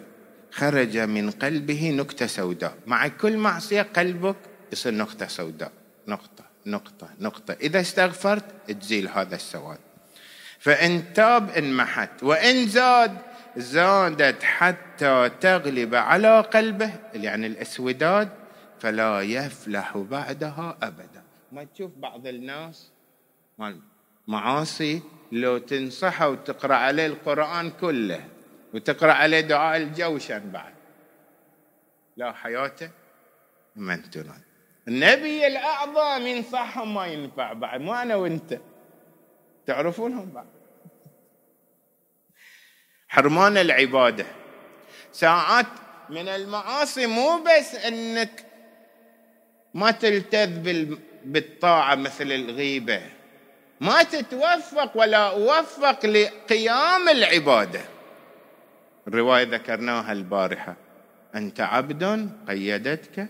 خرج 0.52 0.98
من 0.98 1.32
قلبه 1.32 1.92
نكتة 1.92 2.28
سوداء. 2.28 2.78
مع 2.88 3.08
كل 3.08 3.38
معصية 3.38 3.82
قلبك 3.82 4.36
يصير 4.72 4.94
نقطة 4.94 5.28
سوداء 5.28 5.72
نقطة 6.08 6.33
نقطة 6.66 7.10
نقطة. 7.20 7.54
إذا 7.54 7.80
استغفرت 7.80 8.72
تزيل 8.72 9.08
هذا 9.08 9.36
السواد. 9.36 9.80
فإن 10.60 11.14
تاب 11.14 11.50
انمحت 11.50 12.24
وإن 12.24 12.68
زاد 12.68 13.18
زادت 13.58 14.44
حتى 14.44 15.30
تغلب 15.42 15.96
على 15.96 16.40
قلبه 16.42 16.92
يعني 17.14 17.48
الأسوداد 17.48 18.30
فلا 18.80 19.22
يفلح 19.22 19.98
بعدها 19.98 20.78
أبدا. 20.82 21.24
ما 21.52 21.64
تشوف 21.64 21.92
بعض 21.98 22.28
الناس 22.28 22.92
معاصي 24.28 25.02
لو 25.32 25.58
تنصحه 25.58 26.30
وتقرأ 26.30 26.76
عليه 26.76 27.06
القرآن 27.06 27.72
كله 27.72 28.28
وتقرأ 28.74 29.14
عليه 29.14 29.42
دعاء 29.42 29.78
الجوشن 29.78 30.52
بعد. 30.52 30.74
لا 32.18 32.32
حياته 32.32 32.90
من 33.76 34.10
تنال 34.10 34.42
النبي 34.88 35.48
الأعظم 35.48 36.28
ينصحهم 36.28 36.94
ما 36.94 37.06
ينفع 37.06 37.54
بعد 37.54 37.82
مو 37.82 37.94
أنا 37.94 38.16
وأنت. 38.16 38.60
تعرفونهم 39.66 40.32
بعد. 40.32 40.48
حرمان 43.08 43.58
العبادة. 43.58 44.26
ساعات 45.12 45.66
من 46.10 46.28
المعاصي 46.28 47.08
مو 47.08 47.44
بس 47.44 47.76
أنك 47.76 48.46
ما 49.74 49.92
تلتذ 49.92 50.86
بالطاعة 51.26 51.96
مثل 51.96 52.32
الغيبة. 52.32 53.02
ما 53.82 54.04
تتوفق 54.04 54.98
ولا 54.98 55.30
أوفق 55.30 56.06
لقيام 56.06 57.10
العبادة. 57.10 57.82
الرواية 59.08 59.44
ذكرناها 59.44 60.12
البارحة. 60.12 60.76
أنت 61.36 61.62
عبد 61.62 62.30
قيدتك 62.48 63.30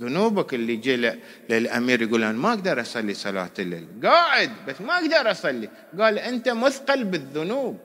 ذنوبك 0.00 0.54
اللي 0.54 0.76
جاء 0.76 1.18
للأمير 1.48 2.02
يقول 2.02 2.22
أنا 2.24 2.32
ما 2.32 2.48
أقدر 2.48 2.80
أصلي 2.80 3.14
صلاة 3.14 3.50
الليل. 3.58 3.88
قاعد 4.04 4.50
بس 4.66 4.80
ما 4.80 4.94
أقدر 4.94 5.30
أصلي. 5.30 5.68
قال 6.00 6.18
أنت 6.18 6.48
مثقل 6.48 7.04
بالذنوب. 7.04 7.78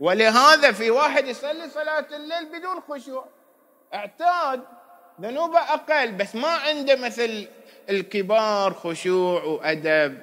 ولهذا 0.00 0.72
في 0.72 0.90
واحد 0.90 1.26
يصلي 1.26 1.70
صلاة 1.70 2.06
الليل 2.16 2.58
بدون 2.58 2.80
خشوع. 2.88 3.28
اعتاد. 3.94 4.60
ذنوبه 5.20 5.58
أقل 5.58 6.12
بس 6.12 6.34
ما 6.34 6.48
عنده 6.48 6.96
مثل 6.96 7.46
الكبار 7.90 8.74
خشوع 8.74 9.44
وأدب. 9.44 10.18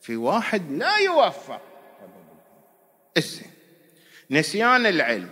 في 0.00 0.16
واحد 0.16 0.72
لا 0.72 0.96
يوفق 0.96 1.60
نسيان 4.30 4.86
العلم. 4.86 5.28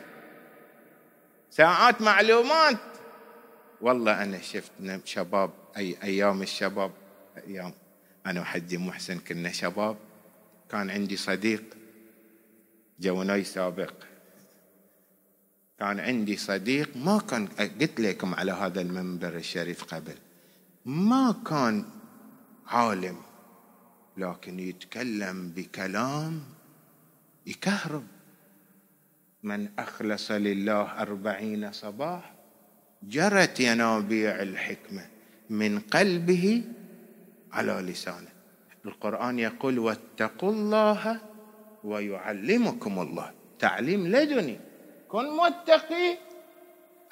ساعات 1.50 2.00
معلومات 2.00 2.76
والله 3.80 4.22
أنا 4.22 4.40
شفت 4.40 4.72
شباب 5.04 5.50
أي 5.76 5.96
أيام 6.02 6.42
الشباب 6.42 6.92
أيام 7.36 7.72
أنا 8.26 8.40
وحجي 8.40 8.78
محسن 8.78 9.18
كنا 9.18 9.52
شباب. 9.52 9.96
كان 10.68 10.90
عندي 10.90 11.16
صديق 11.16 11.64
جوناي 13.00 13.44
سابق. 13.44 13.92
كان 15.78 16.00
عندي 16.00 16.36
صديق 16.36 16.96
ما 16.96 17.18
كان 17.18 17.46
قلت 17.46 18.00
لكم 18.00 18.34
على 18.34 18.52
هذا 18.52 18.80
المنبر 18.80 19.36
الشريف 19.36 19.84
قبل 19.84 20.14
ما 20.84 21.34
كان 21.46 21.84
عالم 22.66 23.16
لكن 24.16 24.60
يتكلم 24.60 25.48
بكلام 25.48 26.42
يكهرب. 27.46 28.06
من 29.42 29.68
أخلص 29.78 30.30
لله 30.30 30.82
أربعين 30.82 31.72
صباح 31.72 32.39
جرت 33.02 33.60
ينابيع 33.60 34.42
الحكمة 34.42 35.06
من 35.50 35.80
قلبه 35.80 36.62
على 37.52 37.72
لسانه. 37.72 38.28
القرآن 38.84 39.38
يقول 39.38 39.78
واتقوا 39.78 40.52
الله 40.52 41.20
ويعلمكم 41.84 42.98
الله. 42.98 43.32
تعليم 43.58 44.08
لدني. 44.08 44.60
كن 45.08 45.36
متقي. 45.36 46.18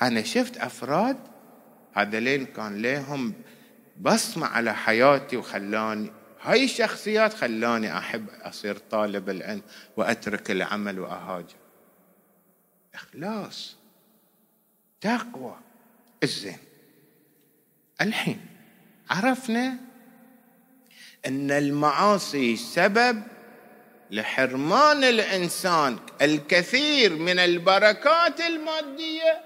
أنا 0.03 0.23
شفت 0.23 0.57
أفراد 0.57 1.17
هذولين 1.93 2.47
كان 2.47 2.83
لهم 2.83 3.35
بصمة 4.01 4.47
على 4.47 4.75
حياتي 4.75 5.37
وخلاني 5.37 6.11
هاي 6.43 6.65
الشخصيات 6.65 7.35
خلاني 7.35 7.99
أحب 7.99 8.27
أصير 8.43 8.77
طالب 8.77 9.31
العلم 9.31 9.63
وأترك 9.97 10.51
العمل 10.51 10.99
وأهاجر. 10.99 11.57
إخلاص. 12.95 13.77
تقوى. 15.01 15.57
الزين. 16.23 16.59
الحين 18.01 18.41
عرفنا 19.11 19.77
أن 21.27 21.51
المعاصي 21.51 22.57
سبب 22.57 23.23
لحرمان 24.11 25.05
الإنسان 25.05 25.99
الكثير 26.23 27.17
من 27.17 27.39
البركات 27.39 28.41
المادية 28.41 29.41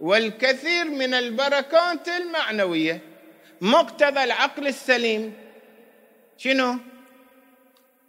والكثير 0.00 0.84
من 0.84 1.14
البركات 1.14 2.08
المعنوية. 2.08 3.00
مقتضى 3.60 4.24
العقل 4.24 4.66
السليم. 4.66 5.34
شنو؟ 6.38 6.78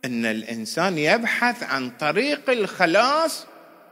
أن 0.05 0.25
الإنسان 0.25 0.97
يبحث 0.97 1.63
عن 1.63 1.89
طريق 1.89 2.49
الخلاص 2.49 3.45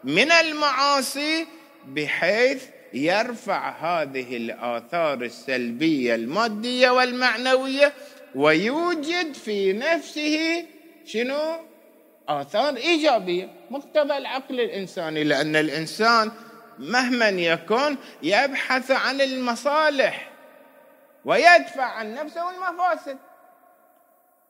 من 0.04 0.32
المعاصي 0.32 1.48
بحيث 1.88 2.64
يرفع 2.96 3.70
هذه 3.70 4.38
الآثار 4.38 5.22
السلبية 5.22 6.16
المادية 6.16 6.90
والمعنوية 6.90 7.94
ويوجد 8.36 9.34
في 9.34 9.74
نفسه 9.74 10.66
شنو؟ 11.06 11.58
آثار 12.28 12.78
إيجابية 12.78 13.50
مقتضى 13.70 14.18
العقل 14.18 14.60
الإنساني 14.62 15.24
لأن 15.24 15.56
الإنسان 15.56 16.32
مهما 16.80 17.30
يكون 17.30 17.98
يبحث 18.24 18.92
عن 18.92 19.22
المصالح 19.22 20.32
ويدفع 21.26 21.84
عن 21.84 22.14
نفسه 22.14 22.50
المفاسد. 22.50 23.18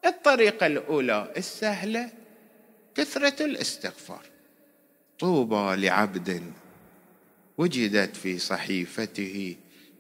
الطريقة 0.06 0.68
الأولى 0.68 1.32
السهلة 1.38 2.10
كثرة 2.96 3.46
الاستغفار. 3.46 4.22
طوبى 5.20 5.88
لعبد. 5.88 6.44
وجدت 7.58 8.16
في 8.16 8.40
صحيفته 8.40 9.56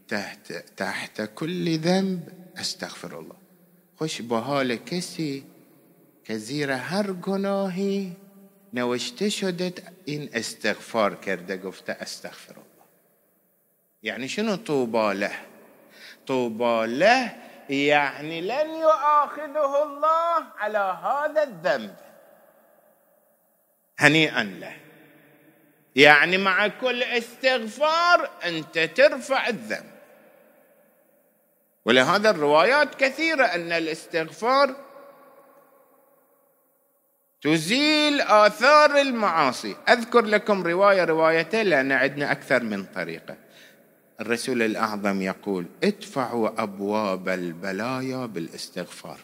تحت 0.07 0.51
تحت 0.77 1.21
كل 1.35 1.77
ذنب 1.77 2.29
أستغفر 2.57 3.19
الله. 3.19 3.35
خش 3.99 4.21
کسی 4.85 5.43
که 6.23 6.37
زیر 6.37 6.71
هر 6.71 7.11
گناهی 7.11 8.15
نوشته 8.73 9.29
شدت 9.29 9.83
این 10.05 10.29
استغفار 10.33 11.15
کرده 11.15 11.57
گفته 11.57 11.93
أستغفر 11.93 12.51
الله. 12.51 12.85
يعني 14.03 14.27
شنو 14.27 14.55
طوبى 14.55 15.13
له؟ 15.13 15.31
طوبى 16.27 16.85
له 16.87 17.35
يعني 17.69 18.41
لن 18.41 18.69
يؤاخذه 18.69 19.83
الله 19.83 20.43
على 20.57 20.99
هذا 21.03 21.43
الذنب. 21.43 21.95
هنيئا 23.97 24.43
له. 24.43 24.84
يعني 25.95 26.37
مع 26.37 26.67
كل 26.67 27.03
استغفار 27.03 28.29
أنت 28.45 28.79
ترفع 28.79 29.47
الذنب. 29.47 29.95
ولهذا 31.85 32.29
الروايات 32.29 32.95
كثيرة 32.95 33.43
أن 33.43 33.71
الاستغفار 33.71 34.75
تزيل 37.41 38.21
آثار 38.21 38.97
المعاصي. 38.97 39.75
أذكر 39.89 40.25
لكم 40.25 40.63
رواية 40.63 41.03
روايتين 41.03 41.65
لأن 41.65 41.91
عندنا 41.91 42.31
أكثر 42.31 42.63
من 42.63 42.83
طريقة. 42.83 43.35
الرسول 44.21 44.61
الأعظم 44.61 45.21
يقول 45.21 45.65
ادفعوا 45.83 46.63
أبواب 46.63 47.29
البلايا 47.29 48.25
بالاستغفار. 48.25 49.19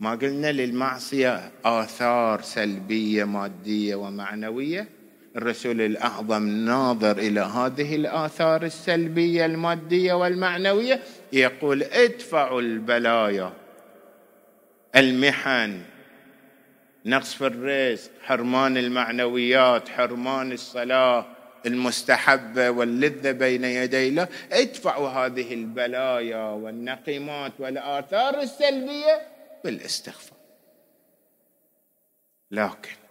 ما 0.00 0.10
قلنا 0.10 0.52
للمعصية 0.52 1.50
آثار 1.64 2.42
سلبية 2.42 3.24
مادية 3.24 3.94
ومعنوية؟ 3.94 5.01
الرسول 5.36 5.80
الأعظم 5.80 6.48
ناظر 6.48 7.18
إلى 7.18 7.40
هذه 7.40 7.96
الآثار 7.96 8.62
السلبية 8.62 9.46
المادية 9.46 10.12
والمعنوية 10.12 11.00
يقول 11.32 11.82
ادفعوا 11.82 12.60
البلايا 12.60 13.52
المحن 14.96 15.82
نقص 17.06 17.34
في 17.34 17.46
الرزق 17.46 18.10
حرمان 18.22 18.76
المعنويات 18.76 19.88
حرمان 19.88 20.52
الصلاة 20.52 21.26
المستحبة 21.66 22.70
واللذة 22.70 23.32
بين 23.32 23.64
يدي 23.64 24.08
الله. 24.08 24.28
ادفعوا 24.52 25.08
هذه 25.08 25.54
البلايا 25.54 26.44
والنقيمات 26.44 27.52
والآثار 27.58 28.40
السلبية 28.40 29.20
بالاستغفار. 29.64 30.38
لكن 32.50 33.01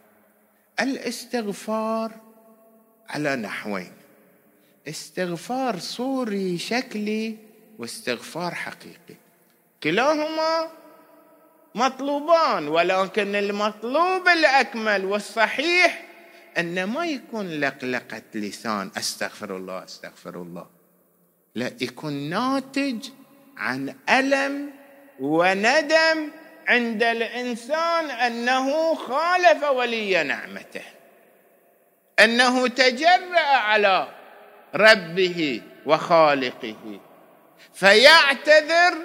الاستغفار 0.82 2.12
على 3.10 3.36
نحوين. 3.36 3.92
استغفار 4.88 5.80
صوري 5.80 6.58
شكلي 6.58 7.38
واستغفار 7.80 8.56
حقيقي. 8.56 9.16
كلاهما 9.84 10.68
مطلوبان 11.76 12.68
ولكن 12.68 13.36
المطلوب 13.36 14.28
الأكمل 14.28 15.06
والصحيح 15.06 16.08
أن 16.58 16.84
ما 16.84 17.06
يكون 17.06 17.48
لقلقة 17.50 18.22
لسان 18.36 18.92
أستغفر 18.98 19.58
الله 19.58 19.84
أستغفر 19.84 20.42
الله. 20.42 20.66
لا 21.56 21.72
يكون 21.82 22.14
ناتج 22.14 23.10
عن 23.58 23.96
ألم 24.10 24.72
وندم 25.20 26.32
عند 26.68 27.04
الإنسان 27.04 28.12
أنه 28.12 28.96
خالف 28.96 29.64
ولي 29.64 30.24
نعمته 30.24 30.84
أنه 32.20 32.68
تجرأ 32.68 33.40
على 33.40 34.08
ربه 34.76 35.62
وخالقه 35.86 37.00
فيعتذر 37.74 38.98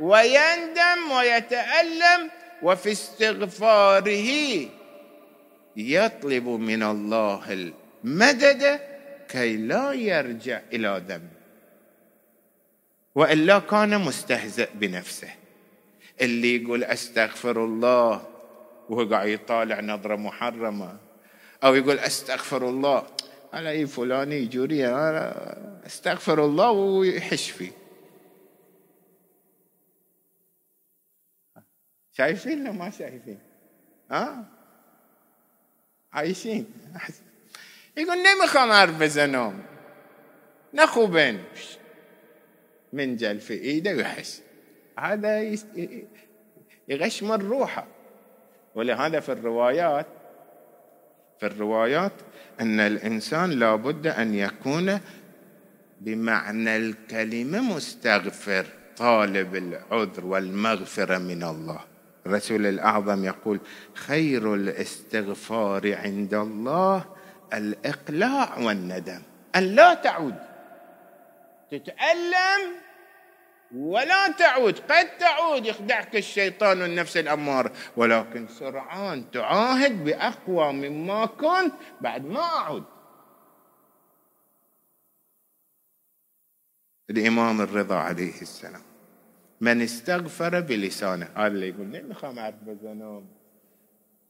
ويندم 0.00 1.10
ويتألم 1.10 2.30
وفي 2.62 2.92
استغفاره 2.92 4.30
يطلب 5.76 6.48
من 6.48 6.82
الله 6.82 7.72
المدد 8.04 8.80
كي 9.28 9.56
لا 9.56 9.92
يرجع 9.92 10.60
إلى 10.72 11.02
ذنب 11.08 11.30
وإلا 13.14 13.58
كان 13.58 14.00
مستهزئ 14.00 14.68
بنفسه. 14.74 15.30
اللي 16.20 16.62
يقول 16.62 16.84
أستغفر 16.84 17.64
الله 17.64 18.26
وهو 18.88 19.08
قاعد 19.10 19.28
يطالع 19.28 19.80
نظرة 19.80 20.16
محرمة. 20.16 20.98
أو 21.64 21.74
يقول 21.74 21.98
أستغفر 21.98 22.68
الله 22.68 23.06
على 23.52 23.70
أي 23.70 23.86
فلاني 23.86 24.34
يجوري 24.34 24.86
أستغفر 25.86 26.44
الله 26.44 26.70
ويحش 26.70 27.50
فيه. 27.50 27.72
شايفين 32.12 32.70
ما 32.70 32.90
شايفين؟ 32.90 33.38
ها؟ 34.10 34.44
عايشين. 36.12 36.72
يقول 37.96 38.18
نمیخوام 38.18 38.72
حرف 38.72 38.98
بزنم 38.98 39.62
نه 40.72 40.86
خوبن 40.86 41.44
من 42.92 43.16
جل 43.16 43.40
في 43.40 43.54
إيده 43.54 43.90
ويحس 43.90 44.42
هذا 44.98 45.56
يغشمر 46.88 47.42
روحه. 47.42 47.86
ولهذا 48.74 49.20
في 49.20 49.32
الروايات 49.32 50.06
في 51.40 51.46
الروايات 51.46 52.12
أن 52.60 52.80
الإنسان 52.80 53.50
لابد 53.50 54.06
أن 54.06 54.34
يكون 54.34 55.00
بمعنى 56.00 56.76
الكلمة 56.76 57.60
مستغفر 57.60 58.66
طالب 58.96 59.56
العذر 59.56 60.26
والمغفرة 60.26 61.18
من 61.18 61.42
الله. 61.42 61.80
الرسول 62.26 62.66
الأعظم 62.66 63.24
يقول 63.24 63.60
خير 63.94 64.54
الاستغفار 64.54 65.94
عند 65.94 66.34
الله 66.34 67.04
الإقلاع 67.54 68.58
والندم. 68.58 69.22
أن 69.56 69.62
لا 69.62 69.94
تعود. 69.94 70.34
تتألم 71.70 72.83
ولا 73.74 74.28
تعود 74.28 74.78
قد 74.78 75.18
تعود 75.18 75.66
يخدعك 75.66 76.16
الشيطان 76.16 76.82
والنفس 76.82 77.16
الأمارة 77.16 77.72
ولكن 77.96 78.48
سرعان 78.48 79.30
تعاهد 79.30 80.04
بأقوى 80.04 80.72
مما 80.72 81.26
كنت 81.26 81.72
بعد 82.00 82.24
ما 82.24 82.40
أعود. 82.40 82.84
الإمام 87.10 87.60
الرضا 87.60 87.96
عليه 87.96 88.42
السلام 88.42 88.82
من 89.60 89.82
استغفر 89.82 90.60
بلسانه 90.60 91.28
هذا 91.36 91.46
اللي 91.46 91.68
يقول 91.68 91.86
نمیخوام 91.86 92.40
حرف 92.40 92.54
بزنم. 92.54 93.26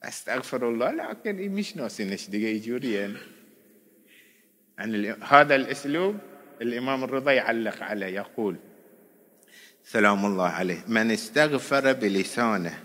استغفر 0.02 0.68
الله 0.68 0.90
لكن 0.90 1.50
مش 1.50 1.76
ناسينش 1.76 2.28
دقيقة 2.28 2.48
يجورين 2.48 3.16
عن 4.78 5.06
هذا 5.22 5.54
الاسلوب 5.54 6.18
الإمام 6.62 7.04
الرضا 7.04 7.32
يعلق 7.32 7.82
عليه 7.82 8.06
يقول 8.06 8.56
سلام 9.84 10.26
الله 10.26 10.48
عليه. 10.48 10.84
من 10.88 11.10
استغفر 11.10 11.92
بلسانه 11.92 12.84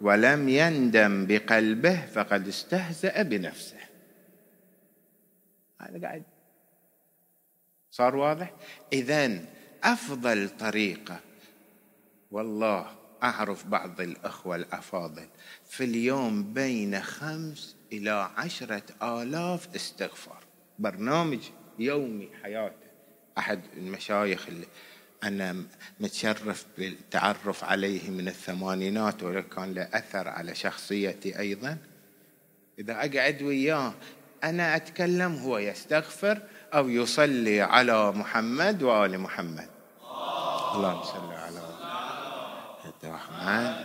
ولم 0.00 0.48
يندم 0.48 1.26
بقلبه 1.26 2.06
فقد 2.06 2.48
استهزأ 2.48 3.22
بنفسه. 3.22 3.80
هذا 5.80 6.00
قاعد 6.02 6.22
صار 7.90 8.16
واضح؟ 8.16 8.52
اذا 8.92 9.38
أفضل 9.84 10.48
طريقة 10.48 11.20
والله 12.30 12.86
أعرف 13.22 13.66
بعض 13.66 14.00
الأخوة 14.00 14.56
الأفاضل 14.56 15.28
في 15.66 15.84
اليوم 15.84 16.52
بين 16.52 17.00
خمس 17.00 17.76
إلى 17.92 18.30
عشرة 18.36 18.82
آلاف 19.02 19.74
استغفار. 19.74 20.44
برنامج 20.78 21.40
يومي 21.78 22.30
حياته. 22.42 22.84
أحد 23.38 23.60
المشايخ 23.76 24.48
اللي 24.48 24.66
أنا 25.24 25.64
متشرف 26.00 26.66
بالتعرف 26.78 27.64
عليه 27.64 28.10
من 28.10 28.28
الثمانينات 28.28 29.22
وكان 29.22 29.74
له 29.74 29.88
أثر 29.92 30.28
على 30.28 30.54
شخصيتي 30.54 31.38
أيضا. 31.38 31.78
إذا 32.78 32.92
أقعد 32.92 33.42
وياه 33.42 33.94
أنا 34.44 34.76
أتكلم 34.76 35.34
هو 35.34 35.58
يستغفر 35.58 36.42
أو 36.74 36.88
يصلي 36.88 37.60
على 37.60 38.12
محمد 38.12 38.82
وآل 38.82 39.18
محمد. 39.18 39.68
اللهم 40.74 41.02
صل 41.02 41.32
على 41.32 41.60
الرحمن. 43.04 43.84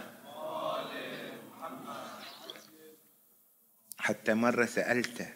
حتى 3.97 4.33
مرة 4.33 4.65
سألته 4.65 5.27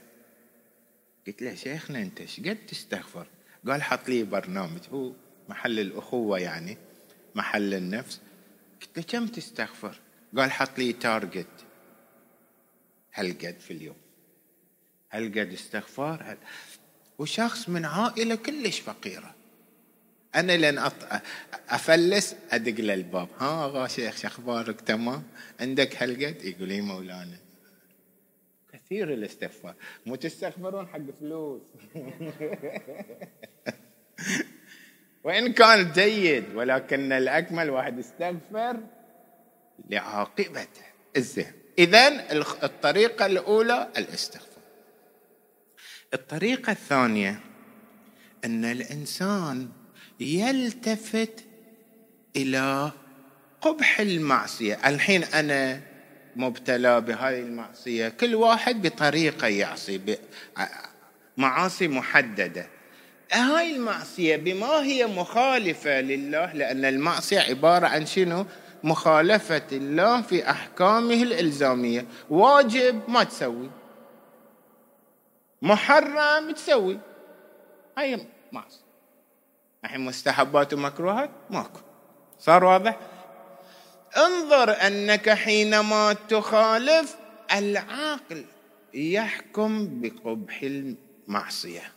قلت 1.28 1.42
له 1.42 1.56
شيخنا 1.56 2.00
أنت 2.00 2.22
إيش 2.22 2.40
قد 2.40 2.58
تستغفر؟ 2.68 3.28
قال 3.68 3.84
حط 3.84 4.10
لي 4.10 4.24
برنامج. 4.24 4.82
هو 4.94 5.12
محل 5.50 5.80
الأخوة 5.80 6.40
يعني 6.40 6.78
محل 7.36 7.74
النفس. 7.74 8.22
قلت 8.82 8.98
له 8.98 9.04
كم 9.04 9.28
تستغفر؟ 9.28 10.00
قال 10.38 10.52
حط 10.52 10.80
لي 10.80 10.94
تارجت 10.94 11.48
هل 13.12 13.34
قد 13.34 13.60
في 13.60 13.72
اليوم؟ 13.72 13.96
هل 15.10 15.40
قد 15.40 15.54
استغفار 15.54 16.24
هل؟ 16.24 16.38
وشخص 17.20 17.70
من 17.70 17.86
عائلة 17.86 18.36
كلش 18.36 18.80
فقيرة. 18.80 19.36
أنا 20.36 20.72
لن 20.72 20.78
أط... 20.78 20.94
أفلس 21.70 22.36
أدق 22.52 22.82
له 22.82 22.94
الباب. 22.94 23.28
ها 23.40 23.66
أغا 23.66 23.88
شيخ 23.88 24.18
شخبارك 24.18 24.82
تمام. 24.82 25.24
عندك 25.60 26.04
هل 26.04 26.26
قد؟ 26.26 26.46
يقول 26.46 26.68
لي 26.68 26.82
مولانا. 26.82 27.38
كثير 28.74 29.14
الاستغفار. 29.14 29.76
مو 30.06 30.16
تستغفرون 30.16 30.88
حق 30.88 31.12
فلوس. 31.20 31.62
وإن 35.24 35.54
كان 35.54 35.92
جيد 35.92 36.56
ولكن 36.56 37.12
الأكمل 37.12 37.70
واحد 37.70 38.00
يستغفر 38.00 38.78
لعاقبته. 39.90 40.82
الزين 41.18 41.52
إذا 41.80 42.32
الطريقة 42.64 43.26
الأولى 43.26 43.90
الاستغفار. 43.98 44.64
الطريقة 46.14 46.72
الثانية 46.72 47.40
أن 48.46 48.66
الإنسان 48.66 49.70
يلتفت 50.20 51.46
إلى 52.36 52.92
قبح 53.62 54.00
المعصية. 54.00 54.80
الحين 54.86 55.24
أنا 55.24 55.82
مبتلى 56.36 57.02
بهذه 57.02 57.40
المعصية 57.40 58.10
كل 58.10 58.36
واحد 58.36 58.82
بطريقة 58.82 59.48
يعصي 59.48 60.18
معاصي 61.38 61.88
محددة. 61.88 62.68
هاي 63.34 63.76
المعصية 63.76 64.36
بما 64.36 64.84
هي 64.84 65.08
مخالفة 65.08 66.02
لله 66.02 66.54
لأن 66.54 66.86
المعصية 66.86 67.40
عبارة 67.40 67.88
عن 67.88 68.06
شنو؟ 68.06 68.46
مخالفة 68.84 69.68
الله 69.72 70.22
في 70.22 70.50
أحكامه 70.50 71.24
الإلزامية. 71.24 72.06
واجب 72.30 73.02
ما 73.08 73.24
تسوي. 73.24 73.70
محرم 75.62 76.52
تسوي. 76.52 77.00
هاي 77.98 78.28
معصية 78.52 78.84
الحين 79.86 80.02
مستحبات 80.02 80.74
ومكروهات؟ 80.74 81.30
ماكو. 81.50 81.80
صار 82.40 82.64
واضح؟ 82.64 83.00
انظر 84.18 84.72
أنك 84.72 85.30
حينما 85.30 86.14
تخالف 86.14 87.16
العقل 87.54 88.46
يحكم 88.94 90.02
بقبح 90.02 90.62
المعصية. 90.64 91.92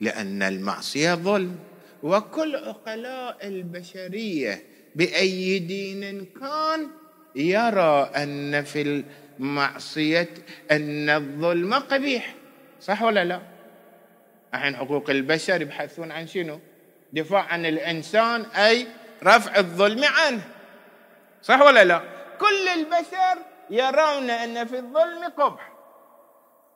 لأن 0.00 0.42
المعصية 0.42 1.14
ظلم. 1.14 1.58
وكل 2.02 2.56
عقلاء 2.56 3.46
البشرية 3.48 4.62
بأي 4.94 5.58
دين 5.58 6.24
كان 6.40 6.88
يرى 7.36 8.10
أن 8.16 8.64
في 8.64 9.02
المعصية 9.38 10.28
أن 10.70 11.10
الظلم 11.10 11.74
قبيح. 11.74 12.34
صح 12.80 13.02
ولا 13.02 13.24
لا؟ 13.24 13.40
الحين 14.54 14.76
حقوق 14.76 15.10
البشر 15.10 15.62
يبحثون 15.62 16.12
عن 16.12 16.26
شنو؟ 16.26 16.60
دفاع 17.12 17.42
عن 17.42 17.66
الإنسان 17.66 18.42
أي 18.42 18.86
رفع 19.22 19.56
الظلم 19.56 20.04
عنه. 20.04 20.42
صح 21.42 21.60
ولا 21.60 21.84
لا؟ 21.84 22.02
كل 22.38 22.68
البشر 22.68 23.38
يرون 23.70 24.30
أن 24.30 24.66
في 24.66 24.76
الظلم 24.76 25.24
قبح. 25.38 25.75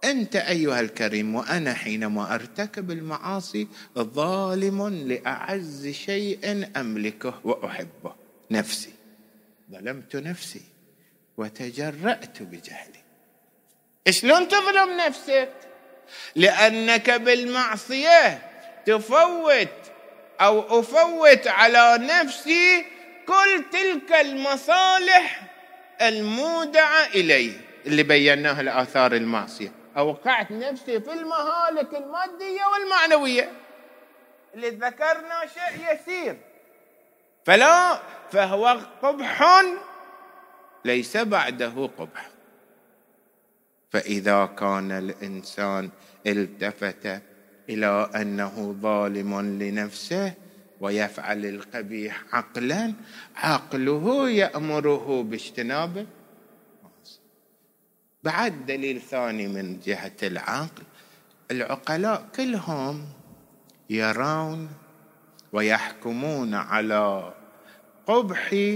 أنت 0.04 0.36
أيها 0.36 0.80
الكريم 0.80 1.34
وأنا 1.34 1.74
حينما 1.74 2.34
ارتكب 2.34 2.90
المعاصي 2.90 3.68
ظالم 3.98 4.88
لأعز 5.08 5.88
شيء 5.88 6.68
أملكه 6.76 7.40
وأحبه. 7.44 8.14
نفسي. 8.50 8.92
ظلمت 9.72 10.16
نفسي 10.16 10.62
وتجرأت 11.36 12.42
بجهلي. 12.42 13.00
شلون 14.10 14.48
تظلم 14.48 14.96
نفسك؟ 15.06 15.52
لأنك 16.36 17.10
بالمعصية 17.10 18.42
تفوت 18.86 19.68
أو 20.40 20.80
أفوت 20.80 21.46
على 21.46 21.98
نفسي 22.00 22.84
كل 23.26 23.64
تلك 23.72 24.12
المصالح 24.12 25.42
المودعة 26.02 27.06
الي 27.06 27.52
اللي 27.86 28.02
بيناها 28.02 28.60
الآثار 28.60 29.14
المعصية. 29.14 29.79
أوقعت 29.96 30.52
نفسي 30.52 31.00
في 31.00 31.12
المهالك 31.12 31.94
المادية 31.94 32.62
والمعنوية. 32.72 33.52
اللي 34.54 34.70
ذكرنا 34.70 35.46
شيء 35.46 35.94
يسير. 35.94 36.36
فلا 37.44 38.00
فهو 38.30 38.80
قبح 39.02 39.62
ليس 40.84 41.16
بعده 41.16 41.90
قبح. 41.98 42.30
فإذا 43.90 44.46
كان 44.46 44.90
الإنسان 44.92 45.90
التفت 46.26 47.22
إلى 47.68 48.10
أنه 48.14 48.76
ظالم 48.82 49.40
لنفسه 49.62 50.32
ويفعل 50.80 51.46
القبيح 51.46 52.22
عقلا 52.32 52.94
عقله 53.36 54.30
يأمره 54.30 55.22
باجتنابه. 55.22 56.06
بعد 58.22 58.66
دليل 58.66 59.00
ثاني 59.00 59.48
من 59.48 59.80
جهة 59.80 60.16
العقل 60.22 60.82
العقلاء 61.50 62.28
كلهم 62.36 63.06
يرون 63.90 64.68
ويحكمون 65.52 66.54
على 66.54 67.34
قبح 68.06 68.70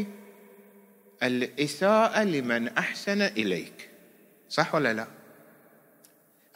الإساءة 1.22 2.22
لمن 2.22 2.68
أحسن 2.68 3.22
إليك. 3.22 3.90
صح 4.48 4.74
ولا 4.74 4.94
لا؟ 4.94 5.06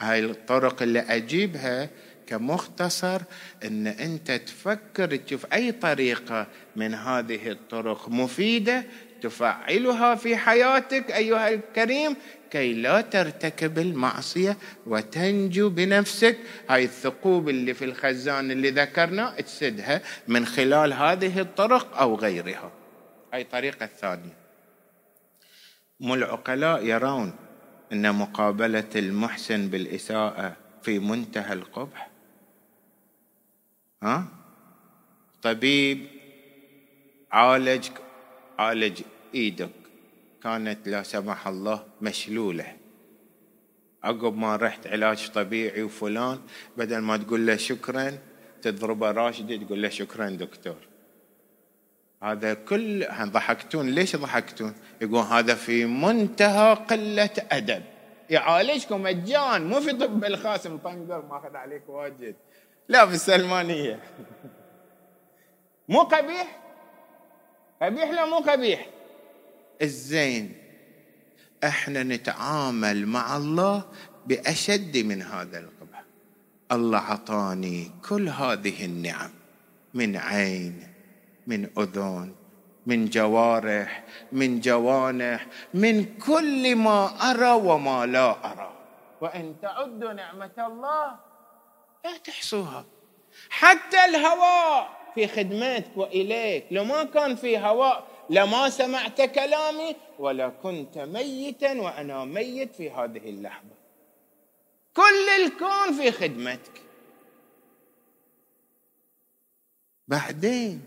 هاي 0.01 0.25
الطرق 0.25 0.81
اللي 0.81 0.99
أجيبها 0.99 1.89
كمختصر 2.27 3.21
إن 3.63 3.87
أنت 3.87 4.31
تفكر 4.31 5.15
تشوف 5.15 5.53
أي 5.53 5.71
طريقة 5.71 6.47
من 6.75 6.93
هذه 6.93 7.51
الطرق 7.51 8.09
مفيدة 8.09 8.85
تفعلها 9.21 10.15
في 10.15 10.37
حياتك 10.37 11.11
أيها 11.11 11.49
الكريم 11.49 12.15
كي 12.51 12.73
لا 12.73 13.01
ترتكب 13.01 13.79
المعصية 13.79 14.57
وتنجو 14.87 15.69
بنفسك. 15.69 16.37
هاي 16.69 16.83
الثقوب 16.83 17.49
اللي 17.49 17.73
في 17.73 17.85
الخزان 17.85 18.51
اللي 18.51 18.69
ذكرنا 18.69 19.41
تسدها 19.41 20.01
من 20.27 20.45
خلال 20.45 20.93
هذه 20.93 21.39
الطرق 21.39 21.97
أو 21.97 22.15
غيرها. 22.15 22.71
هاي 23.33 23.41
الطريقة 23.41 23.83
الثانية 23.83 24.37
مو 25.99 26.13
العقلاء 26.13 26.85
يرون 26.85 27.33
أن 27.91 28.15
مقابلة 28.15 28.89
المحسن 28.95 29.67
بالإساءة 29.67 30.55
في 30.81 30.99
منتهى 30.99 31.53
القبح. 31.53 32.09
ها؟ 34.03 34.25
طبيب 35.41 36.07
عالج 37.31 37.87
عالج 38.59 39.01
إيدك. 39.35 39.69
كانت 40.43 40.87
لا 40.87 41.03
سمح 41.03 41.47
الله 41.47 41.85
مشلولة. 42.01 42.75
عقب 44.03 44.37
ما 44.37 44.55
رحت 44.55 44.87
علاج 44.87 45.29
طبيعي 45.29 45.83
وفلان 45.83 46.39
بدل 46.77 46.97
ما 46.97 47.17
تقول 47.17 47.47
له 47.47 47.55
شكرا 47.55 48.17
تضربه 48.61 49.11
راشدي 49.11 49.57
تقول 49.57 49.81
له 49.81 49.89
شكرا 49.89 50.29
دكتور. 50.29 50.77
هذا 52.23 52.53
كل 52.53 53.07
ضحكتون. 53.07 53.89
ليش 53.89 54.15
ضحكتون؟ 54.15 54.73
يقول 55.01 55.23
هذا 55.23 55.55
في 55.55 55.85
منتهى 55.85 56.73
قلة 56.73 57.35
أدب. 57.51 57.83
يعالجكم 58.29 59.03
مجان 59.03 59.67
مو 59.67 59.79
في 59.81 59.91
طب 59.91 60.25
الخاص 60.25 60.67
مطنقر 60.67 61.25
ماخذ 61.25 61.55
عليك 61.55 61.89
واجد. 61.89 62.35
لا 62.87 63.05
في 63.05 63.13
السلمانية. 63.13 63.99
مو 65.89 66.01
قبيح؟ 66.01 66.68
قبيح 67.81 68.09
لا 68.09 68.25
مو 68.25 68.37
قبيح. 68.37 68.85
الزين. 69.81 70.57
إحنا 71.63 72.03
نتعامل 72.03 73.07
مع 73.07 73.37
الله 73.37 73.83
بأشد 74.25 74.97
من 74.97 75.21
هذا 75.21 75.59
القبح. 75.59 76.03
الله 76.71 76.99
عطاني 76.99 77.91
كل 78.09 78.29
هذه 78.29 78.85
النعم. 78.85 79.31
من 79.93 80.17
عين 80.17 80.87
من 81.47 81.69
أذن 81.77 82.35
من 82.85 83.09
جوارح 83.09 84.03
من 84.31 84.59
جوانح 84.59 85.47
من 85.73 86.17
كل 86.17 86.75
ما 86.75 87.31
أرى 87.31 87.51
وما 87.51 88.05
لا 88.05 88.51
أرى. 88.51 88.73
وإن 89.21 89.55
تعدوا 89.61 90.13
نعمة 90.13 90.57
الله 90.57 91.15
لا 92.05 92.17
تحصوها. 92.17 92.85
حتى 93.49 94.05
الهواء. 94.05 94.98
في 95.15 95.27
خدمتك 95.27 95.91
وإليك. 95.95 96.65
لو 96.71 96.83
ما 96.83 97.03
كان 97.03 97.35
في 97.35 97.57
هواء 97.57 98.07
لما 98.29 98.69
سمعت 98.69 99.21
كلامي 99.21 99.95
ولا 100.19 100.49
كنت 100.49 100.97
ميتا 100.97 101.81
وأنا 101.81 102.25
ميت 102.25 102.75
في 102.75 102.89
هذه 102.89 103.29
اللحظة. 103.29 103.79
كل 104.93 105.43
الكون 105.43 105.93
في 105.97 106.11
خدمتك. 106.11 106.81
بعدين 110.07 110.81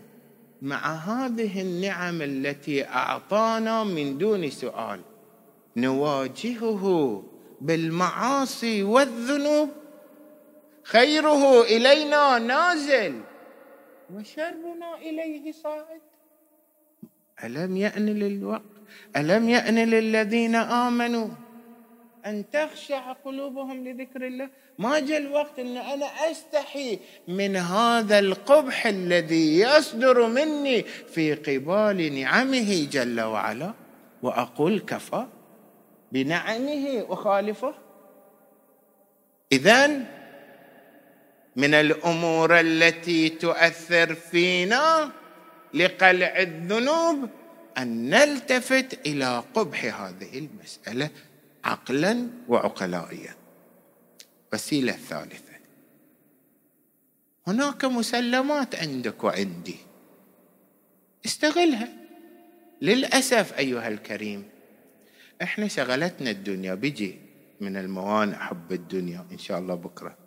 مع 0.61 0.95
هذه 0.95 1.61
النعم 1.61 2.21
التي 2.21 2.85
أعطانا 2.85 3.83
من 3.83 4.17
دون 4.17 4.49
سؤال 4.49 5.01
نواجهه 5.77 7.23
بالمعاصي 7.61 8.83
والذنوب. 8.83 9.69
خيره 10.83 11.61
إلينا 11.61 12.39
نازل. 12.39 13.21
وشرنا 14.15 14.95
إليه 14.97 15.51
صاعد. 15.51 16.01
ألم 17.43 17.77
يأن 17.77 18.05
للوقت 18.05 18.61
ألم 19.17 19.49
يأن 19.49 19.75
للذين 19.75 20.55
آمنوا 20.55 21.27
أن 22.25 22.49
تخشع 22.49 23.11
قلوبهم 23.11 23.87
لذكر 23.87 24.27
الله؟ 24.27 24.49
ما 24.79 24.99
جاء 24.99 25.17
الوقت 25.17 25.59
إن 25.59 25.77
أنا 25.77 26.05
أستحي 26.05 26.99
من 27.27 27.55
هذا 27.55 28.19
القبح 28.19 28.87
الذي 28.87 29.59
يصدر 29.59 30.27
مني 30.27 30.81
في 30.83 31.33
قبال 31.33 32.13
نعمه 32.19 32.87
جل 32.91 33.21
وعلا 33.21 33.73
وأقول 34.23 34.79
كفى 34.79 35.25
بنعمه 36.11 37.05
اخالفه 37.09 37.73
اذا 39.51 40.05
من 41.55 41.73
الأمور 41.73 42.59
التي 42.59 43.29
تؤثر 43.29 44.15
فينا 44.15 45.11
لقلع 45.73 46.39
الذنوب 46.39 47.29
أن 47.77 48.09
نلتفت 48.09 49.07
إلى 49.07 49.43
قبح 49.53 50.01
هذه 50.01 50.37
المسألة 50.37 51.09
عقلا 51.63 52.27
وعقلائيا. 52.47 53.35
وسيلة 54.53 54.91
ثالثة. 54.91 55.53
هناك 57.47 57.85
مسلمات 57.85 58.75
عندك 58.75 59.23
وعندي. 59.23 59.77
استغلها. 61.25 61.87
للأسف 62.81 63.57
أيها 63.57 63.87
الكريم 63.87 64.43
إحنا 65.41 65.67
شغلتنا 65.67 66.29
الدنيا. 66.29 66.73
بيجي 66.73 67.19
من 67.61 67.77
الموانع 67.77 68.37
حب 68.37 68.71
الدنيا 68.71 69.25
إن 69.31 69.37
شاء 69.37 69.59
الله 69.59 69.75
بكرة. 69.75 70.22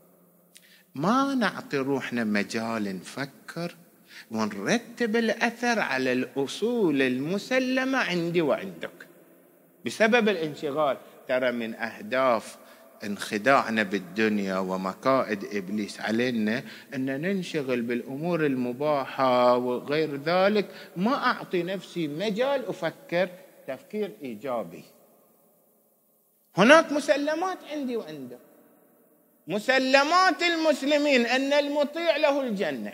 ما 0.97 1.35
نعطي 1.35 1.77
روحنا 1.77 2.25
مجال 2.25 2.97
نفكر 2.97 3.75
ونرتب 4.31 5.17
الأثر 5.17 5.79
على 5.79 6.13
الأصول 6.13 7.03
المسلمة 7.03 7.99
عندي 7.99 8.43
وعندك. 8.43 9.07
بسبب 9.87 10.29
الانشغال 10.29 10.97
ترى 11.29 11.53
من 11.53 11.75
أهداف 11.75 12.57
انخداعنا 13.05 13.83
بالدنيا 13.83 14.59
ومكائد 14.59 15.45
إبليس 15.45 16.01
علينا 16.01 16.63
أن 16.95 17.21
ننشغل 17.21 17.83
بالأمور 17.83 18.47
المباحة 18.47 19.57
وغير 19.57 20.17
ذلك. 20.17 20.67
ما 20.97 21.15
أعطي 21.15 21.63
نفسي 21.63 22.09
مجال 22.09 22.67
أفكر 22.67 23.29
تفكير 23.69 24.11
إيجابي. 24.23 24.85
هناك 26.57 26.93
مسلمات 26.93 27.59
عندي 27.71 27.97
وعندك. 27.97 28.56
مسلمات 29.47 30.43
المسلمين 30.43 31.27
أن 31.27 31.53
المطيع 31.53 32.17
له 32.17 32.41
الجنة. 32.41 32.93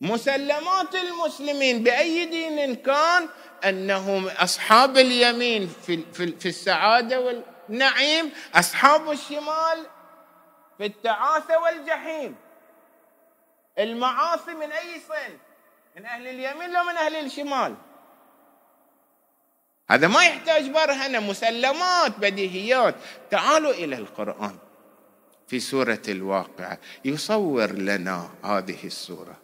مسلمات 0.00 0.94
المسلمين 0.94 1.82
بأي 1.82 2.24
دين 2.24 2.74
كان 2.74 3.28
أنهم 3.64 4.28
أصحاب 4.28 4.98
اليمين 4.98 5.68
في 5.86 6.02
في 6.12 6.48
السعادة 6.48 7.20
والنعيم 7.20 8.32
أصحاب 8.54 9.10
الشمال 9.10 9.86
في 10.78 10.86
التعاسة 10.86 11.58
والجحيم. 11.58 12.36
المعاصي 13.78 14.54
من 14.54 14.72
أي 14.72 15.00
صنف؟ 15.08 15.40
من 15.96 16.06
أهل 16.06 16.26
اليمين 16.26 16.72
لو 16.72 16.84
من 16.84 16.96
أهل 16.96 17.16
الشمال؟ 17.16 17.74
هذا 19.90 20.08
ما 20.08 20.24
يحتاج 20.24 20.70
برهنة 20.70 21.20
مسلمات 21.20 22.18
بديهيات. 22.18 22.94
تعالوا 23.30 23.70
إلى 23.70 23.96
القرآن 23.96 24.56
في 25.48 25.60
سورة 25.60 26.02
الواقعة. 26.08 26.78
يصور 27.04 27.72
لنا 27.72 28.30
هذه 28.44 28.84
السورة. 28.84 29.36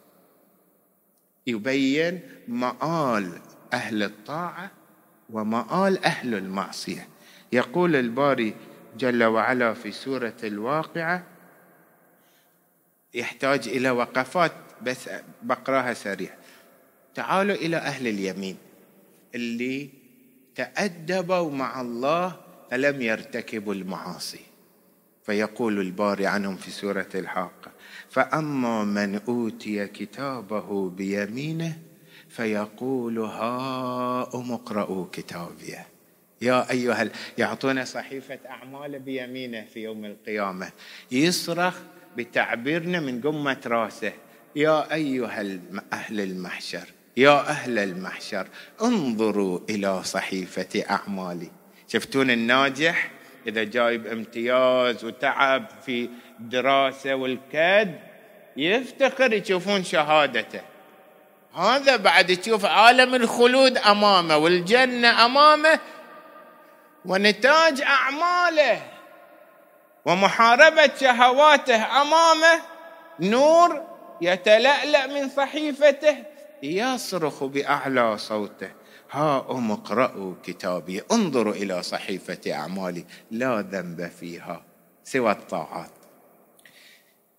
يبين 1.47 2.21
مآل 2.47 3.41
أهل 3.73 4.03
الطاعة 4.03 4.71
ومآل 5.29 6.03
أهل 6.03 6.35
المعصية. 6.35 7.07
يقول 7.51 7.95
الباري 7.95 8.55
جل 8.97 9.23
وعلا 9.23 9.73
في 9.73 9.91
سورة 9.91 10.37
الواقعة 10.43 11.23
يحتاج 13.13 13.67
إلى 13.67 13.89
وقفات 13.89 14.51
بس 14.81 15.09
بقراها 15.43 15.93
سريع. 15.93 16.35
تعالوا 17.15 17.55
إلى 17.55 17.77
أهل 17.77 18.07
اليمين 18.07 18.57
اللي 19.35 20.06
تأدبوا 20.57 21.51
مع 21.51 21.81
الله 21.81 22.35
فلم 22.71 23.01
يرتكبوا 23.01 23.73
المعاصي. 23.73 24.39
فيقول 25.25 25.79
الباري 25.81 26.27
عنهم 26.27 26.55
في 26.55 26.71
سورة 26.71 27.09
الحاقة 27.15 27.71
فأما 28.09 28.83
من 28.83 29.21
أوتي 29.27 29.87
كتابه 29.87 30.89
بيمينه 30.89 31.77
فيقول 32.29 33.19
هاؤم 33.19 34.51
اقرأوا 34.51 35.05
كتابيه 35.11 35.87
يا 36.41 36.71
أيها. 36.71 37.09
يعطونا 37.37 37.85
صحيفة 37.85 38.39
أعمال 38.49 38.99
بيمينه 38.99 39.65
في 39.73 39.83
يوم 39.83 40.05
القيامة. 40.05 40.71
يصرخ 41.11 41.79
بتعبيرنا 42.17 42.99
من 42.99 43.21
قمة 43.21 43.61
راسه. 43.65 44.13
يا 44.55 44.93
أيها 44.93 45.59
أهل 45.93 46.21
المحشر 46.21 46.96
يا 47.17 47.39
أهل 47.39 47.79
المحشر 47.79 48.47
انظروا 48.81 49.59
إلى 49.69 50.03
صحيفة 50.03 50.83
أعمالي. 50.89 51.51
شفتون 51.87 52.31
الناجح؟ 52.31 53.09
إذا 53.47 53.63
جايب 53.63 54.07
امتياز 54.07 55.05
وتعب 55.05 55.65
في 55.85 56.09
دراسة 56.39 57.15
والكد 57.15 57.99
يفتخر 58.57 59.33
يشوفون 59.33 59.83
شهادته. 59.83 60.61
هذا 61.55 61.95
بعد 61.95 62.37
تشوف 62.37 62.65
عالم 62.65 63.15
الخلود 63.15 63.77
أمامه 63.77 64.37
والجنة 64.37 65.25
أمامه 65.25 65.79
ونتاج 67.05 67.81
أعماله 67.81 68.81
ومحاربة 70.05 70.91
شهواته 70.99 72.01
أمامه 72.01 72.61
نور 73.19 73.81
يتلألأ 74.21 75.07
من 75.07 75.29
صحيفته. 75.29 76.17
يصرخ 76.63 77.43
بأعلى 77.43 78.17
صوته. 78.17 78.71
ها 79.11 79.51
أم 79.51 79.71
اقرأوا 79.71 80.33
كتابي 80.43 81.01
انظروا 81.11 81.53
إلى 81.53 81.83
صحيفة 81.83 82.53
أعمالي 82.53 83.05
لا 83.31 83.61
ذنب 83.61 84.07
فيها 84.19 84.63
سوى 85.03 85.31
الطاعات. 85.31 85.91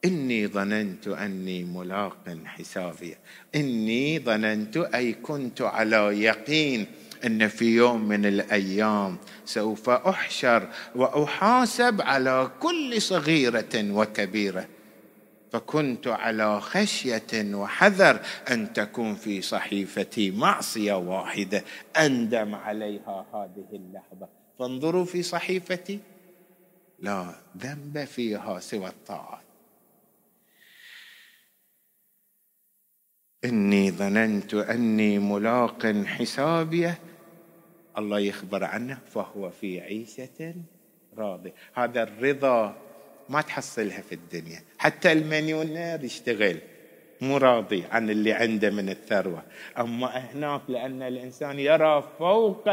إني 0.05 0.47
ظننت 0.47 1.09
أني 1.09 1.65
ملاق 1.65 2.39
حسابي. 2.45 3.17
إني 3.55 4.19
ظننت 4.19 4.77
أي 4.77 5.13
كنت 5.13 5.63
على 5.63 6.23
يقين 6.23 6.87
أن 7.25 7.49
في 7.49 7.77
يوم 7.77 8.09
من 8.09 8.27
الأيام 8.27 9.17
سوف 9.45 9.91
أحشر 9.91 10.69
وأحاسب 10.95 12.01
على 12.01 12.51
كل 12.61 13.03
صغيرة 13.03 13.75
وكبيرة. 13.75 14.69
فكنت 15.53 16.07
على 16.09 16.61
خشية 16.61 17.55
وحذر 17.55 18.21
أن 18.51 18.73
تكون 18.73 19.15
في 19.15 19.43
صحيفتي 19.43 20.31
معصية 20.31 20.93
واحدة. 20.93 21.65
أندم 21.97 22.55
عليها 22.55 23.27
هذه 23.35 23.69
اللحظة. 23.73 24.29
فانظروا 24.59 25.05
في 25.05 25.23
صحيفتي. 25.23 26.01
لا 26.99 27.35
ذنب 27.57 28.05
فيها 28.05 28.61
سوى 28.61 28.89
الطاعات 28.89 29.49
إني 33.45 33.91
ظننت 33.91 34.55
أني 34.55 35.19
ملاق 35.19 35.87
حسابيه 35.87 36.99
الله 37.99 38.19
يخبر 38.19 38.65
عنه 38.65 38.99
فهو 39.15 39.51
في 39.51 39.81
عيشة 39.81 40.55
راضي 41.17 41.53
هذا 41.75 42.03
الرضا 42.03 42.77
ما 43.29 43.41
تحصلها 43.41 44.01
في 44.01 44.15
الدنيا. 44.15 44.63
حتى 44.79 45.13
المليونير 45.13 46.05
يشتغل. 46.05 46.59
مو 47.21 47.37
راضي 47.37 47.85
عن 47.91 48.11
اللي 48.11 48.33
عنده 48.33 48.71
من 48.71 48.89
الثروة. 48.89 49.43
أما 49.79 50.07
هناك 50.07 50.61
لأن 50.69 51.03
الإنسان 51.03 51.59
يرى 51.59 52.05
فوق 52.19 52.69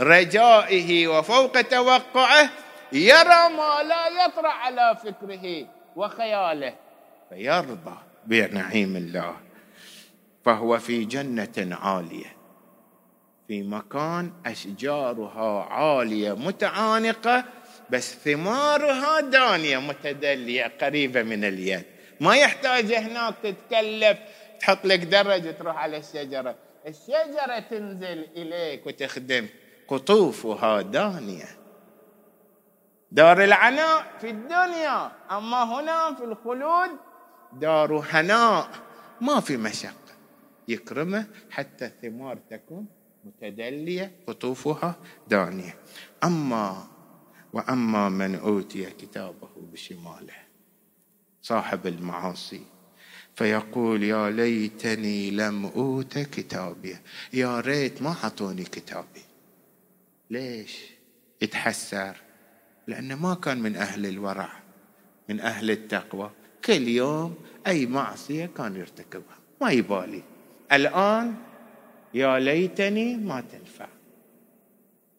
رجائه 0.00 1.08
وفوق 1.08 1.60
توقعه 1.60 2.50
يرى 2.92 3.48
ما 3.56 3.82
لا 3.82 4.24
يطرأ 4.24 4.48
على 4.48 4.96
فكره 5.04 5.66
وخياله. 5.96 6.74
فيرضى 7.30 7.96
بنعيم 8.26 8.96
الله. 8.96 9.36
فهو 10.44 10.78
في 10.78 11.04
جنة 11.04 11.76
عالية. 11.80 12.36
في 13.48 13.62
مكان 13.62 14.32
أشجارها 14.46 15.62
عالية 15.64 16.32
متعانقة 16.32 17.44
بس 17.94 18.14
ثمارها 18.14 19.20
دانية 19.20 19.78
متدلية 19.78 20.72
قريبة 20.80 21.22
من 21.22 21.44
اليد. 21.44 21.84
ما 22.20 22.36
يحتاج 22.36 22.92
هناك 22.92 23.34
تتكلف 23.42 24.18
تحط 24.60 24.84
لك 24.84 24.98
درج 24.98 25.56
تروح 25.58 25.76
على 25.76 25.96
الشجرة. 25.96 26.54
الشجرة 26.86 27.58
تنزل 27.70 28.26
إليك 28.36 28.86
وتخدم 28.86 29.46
قطوفها 29.88 30.82
دانية. 30.82 31.48
دار 33.12 33.44
العناء 33.44 34.06
في 34.20 34.30
الدنيا 34.30 35.12
أما 35.30 35.62
هنا 35.62 36.14
في 36.14 36.24
الخلود 36.24 36.90
دار 37.52 38.04
هناء. 38.10 38.68
ما 39.20 39.40
في 39.40 39.56
مشقة. 39.56 40.14
يكرمه 40.68 41.26
حتى 41.50 41.86
الثمار 41.86 42.38
تكون 42.50 42.86
متدلية 43.24 44.12
قطوفها 44.26 44.94
دانية. 45.28 45.74
أما 46.24 46.93
وأما 47.54 48.08
من 48.08 48.34
أوتي 48.34 48.90
كتابه 48.90 49.48
بشماله 49.72 50.34
صاحب 51.42 51.86
المعاصي 51.86 52.60
فيقول 53.34 54.02
يا 54.02 54.30
ليتني 54.30 55.30
لم 55.30 55.66
أوت 55.66 56.18
كتابي 56.18 56.96
يا 57.32 57.60
ريت 57.60 58.02
ما 58.02 58.14
أعطوني 58.24 58.64
كتابي. 58.64 59.22
ليش؟ 60.30 60.78
يتحسر 61.42 62.16
لأنه 62.86 63.14
ما 63.14 63.34
كان 63.34 63.58
من 63.58 63.76
أهل 63.76 64.06
الورع 64.06 64.48
من 65.28 65.40
أهل 65.40 65.70
التقوى. 65.70 66.30
كل 66.64 66.88
يوم 66.88 67.34
أي 67.66 67.86
معصية 67.86 68.46
كان 68.46 68.76
يرتكبها 68.76 69.38
ما 69.60 69.70
يبالي. 69.70 70.22
الآن 70.72 71.34
يا 72.14 72.38
ليتني 72.38 73.16
ما 73.16 73.40
تنفع. 73.40 73.93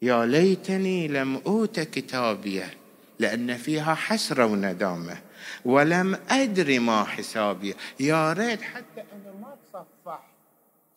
يا 0.05 0.25
ليتني 0.25 1.07
لم 1.07 1.41
أوت 1.47 1.79
كتابيه 1.79 2.73
لأن 3.19 3.57
فيها 3.57 3.95
حسرة 3.95 4.45
وندامة. 4.45 5.17
ولم 5.65 6.19
أدري 6.29 6.79
ما 6.79 7.03
حسابي. 7.03 7.75
يا 7.99 8.33
ريت 8.33 8.61
حتى 8.61 9.01
أنا 9.01 9.31
ما 9.41 9.53
أتصفح 9.53 10.19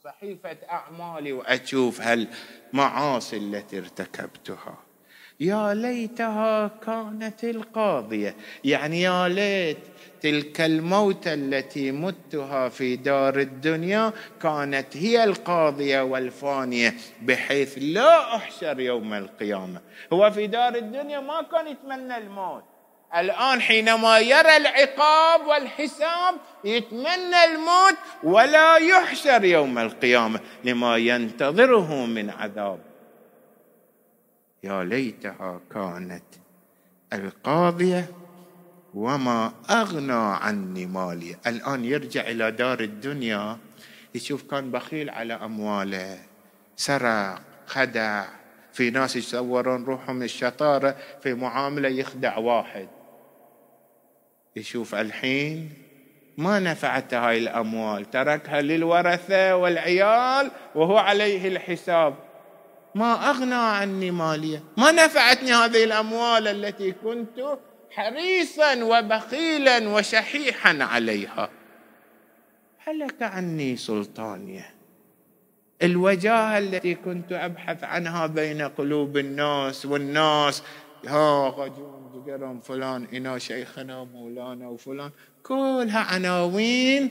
صحيفة 0.04 0.56
أعمالي 0.70 1.32
وأشوف 1.32 2.00
هالمعاصي 2.00 3.36
التي 3.36 3.78
ارتكبتها. 3.78 4.78
يا 5.40 5.74
ليتها 5.74 6.70
كانت 6.86 7.44
القاضية. 7.44 8.36
يعني 8.64 9.02
يا 9.02 9.28
ليت 9.28 9.78
تلك 10.20 10.60
الموتة 10.60 11.34
التي 11.34 11.92
متها 11.92 12.68
في 12.68 12.96
دار 12.96 13.38
الدنيا 13.38 14.12
كانت 14.42 14.96
هي 14.96 15.24
القاضية 15.24 16.00
والفانية 16.00 16.94
بحيث 17.22 17.78
لا 17.80 18.36
أحشر 18.36 18.80
يوم 18.80 19.14
القيامة. 19.14 19.80
هو 20.12 20.30
في 20.30 20.46
دار 20.46 20.74
الدنيا 20.74 21.20
ما 21.20 21.42
كان 21.42 21.66
يتمنى 21.66 22.18
الموت. 22.18 22.64
الآن 23.16 23.60
حينما 23.60 24.18
يرى 24.18 24.56
العقاب 24.56 25.46
والحساب 25.46 26.34
يتمنى 26.64 27.44
الموت 27.44 27.96
ولا 28.22 28.76
يحشر 28.76 29.44
يوم 29.44 29.78
القيامة 29.78 30.40
لما 30.64 30.96
ينتظره 30.96 32.06
من 32.06 32.30
عذاب. 32.30 32.87
يا 34.64 34.84
ليتها 34.84 35.60
كانت 35.74 36.24
القاضية 37.12 38.10
وما 38.94 39.52
أغنى 39.70 40.12
عني 40.12 40.86
مالي. 40.86 41.36
الآن 41.46 41.84
يرجع 41.84 42.20
إلى 42.20 42.50
دار 42.50 42.80
الدنيا 42.80 43.58
يشوف 44.14 44.42
كان 44.50 44.70
بخيل 44.70 45.10
على 45.10 45.34
أمواله 45.34 46.18
سرق 46.76 47.40
خدع. 47.66 48.24
في 48.72 48.90
ناس 48.90 49.16
يتصورون 49.16 49.84
روحهم 49.84 50.22
الشطارة 50.22 50.96
في 51.22 51.34
معاملة 51.34 51.88
يخدع 51.88 52.38
واحد. 52.38 52.88
يشوف 54.56 54.94
الحين 54.94 55.72
ما 56.36 56.60
نفعته 56.60 57.28
هاي 57.28 57.38
الأموال 57.38 58.10
تركها 58.10 58.60
للورثة 58.60 59.56
والعيال 59.56 60.50
وهو 60.74 60.98
عليه 60.98 61.48
الحساب. 61.48 62.14
ما 62.98 63.30
أغنى 63.30 63.54
عني 63.54 64.10
مالية. 64.10 64.62
ما 64.76 64.90
نفعتني 64.90 65.52
هذه 65.52 65.84
الأموال 65.84 66.48
التي 66.48 66.92
كنت 66.92 67.58
حريصا 67.90 68.84
وبخيلا 68.84 69.88
وشحيحا 69.88 70.78
عليها. 70.82 71.50
هلك 72.78 73.22
عني 73.22 73.76
سلطانية. 73.76 74.74
الوجاهة 75.82 76.58
التي 76.58 76.94
كنت 76.94 77.32
أبحث 77.32 77.84
عنها 77.84 78.26
بين 78.26 78.62
قلوب 78.62 79.16
الناس 79.16 79.86
والناس 79.86 80.62
ها 81.06 81.48
غجون 81.48 82.24
جقرم 82.26 82.60
فلان 82.60 83.06
إنا 83.14 83.38
شيخنا 83.38 84.04
مولانا 84.04 84.68
وفلان. 84.68 85.10
كلها 85.42 85.98
عناوين 85.98 87.10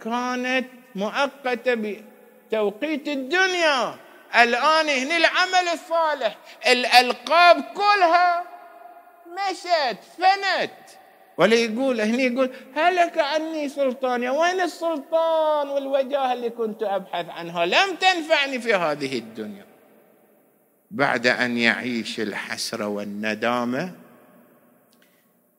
كانت 0.00 0.66
مؤقتة 0.94 1.74
بتوقيت 1.74 3.08
الدنيا. 3.08 4.03
الآن 4.42 4.88
هنا 4.88 5.16
العمل 5.16 5.68
الصالح. 5.72 6.36
الألقاب 6.66 7.64
كلها 7.74 8.44
مشت 9.26 9.98
فنت. 10.18 10.70
ولا 11.36 11.54
يقول 11.54 12.00
هنا 12.00 12.22
يقول 12.22 12.50
هلك 12.76 13.18
عني 13.18 13.68
سلطاني 13.68 14.30
وين 14.30 14.60
السلطان 14.60 15.68
والوجاهة 15.68 16.32
اللي 16.32 16.50
كنت 16.50 16.82
أبحث 16.82 17.28
عنها؟ 17.28 17.66
لم 17.66 17.96
تنفعني 17.96 18.60
في 18.60 18.74
هذه 18.74 19.18
الدنيا. 19.18 19.66
بعد 20.90 21.26
أن 21.26 21.58
يعيش 21.58 22.20
الحسرة 22.20 22.86
والندامة 22.86 23.92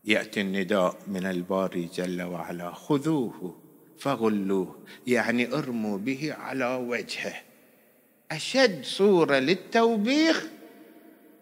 يأتي 0.05 0.41
النداء 0.41 0.95
من 1.07 1.25
الباري 1.25 1.89
جل 1.95 2.21
وعلا 2.21 2.71
خذوه 2.71 3.57
فغلوه 3.99 4.79
يعني 5.07 5.53
ارموا 5.53 5.97
به 5.97 6.35
على 6.39 6.75
وجهه. 6.75 7.33
أشد 8.31 8.85
صورة 8.85 9.35
للتوبيخ 9.35 10.45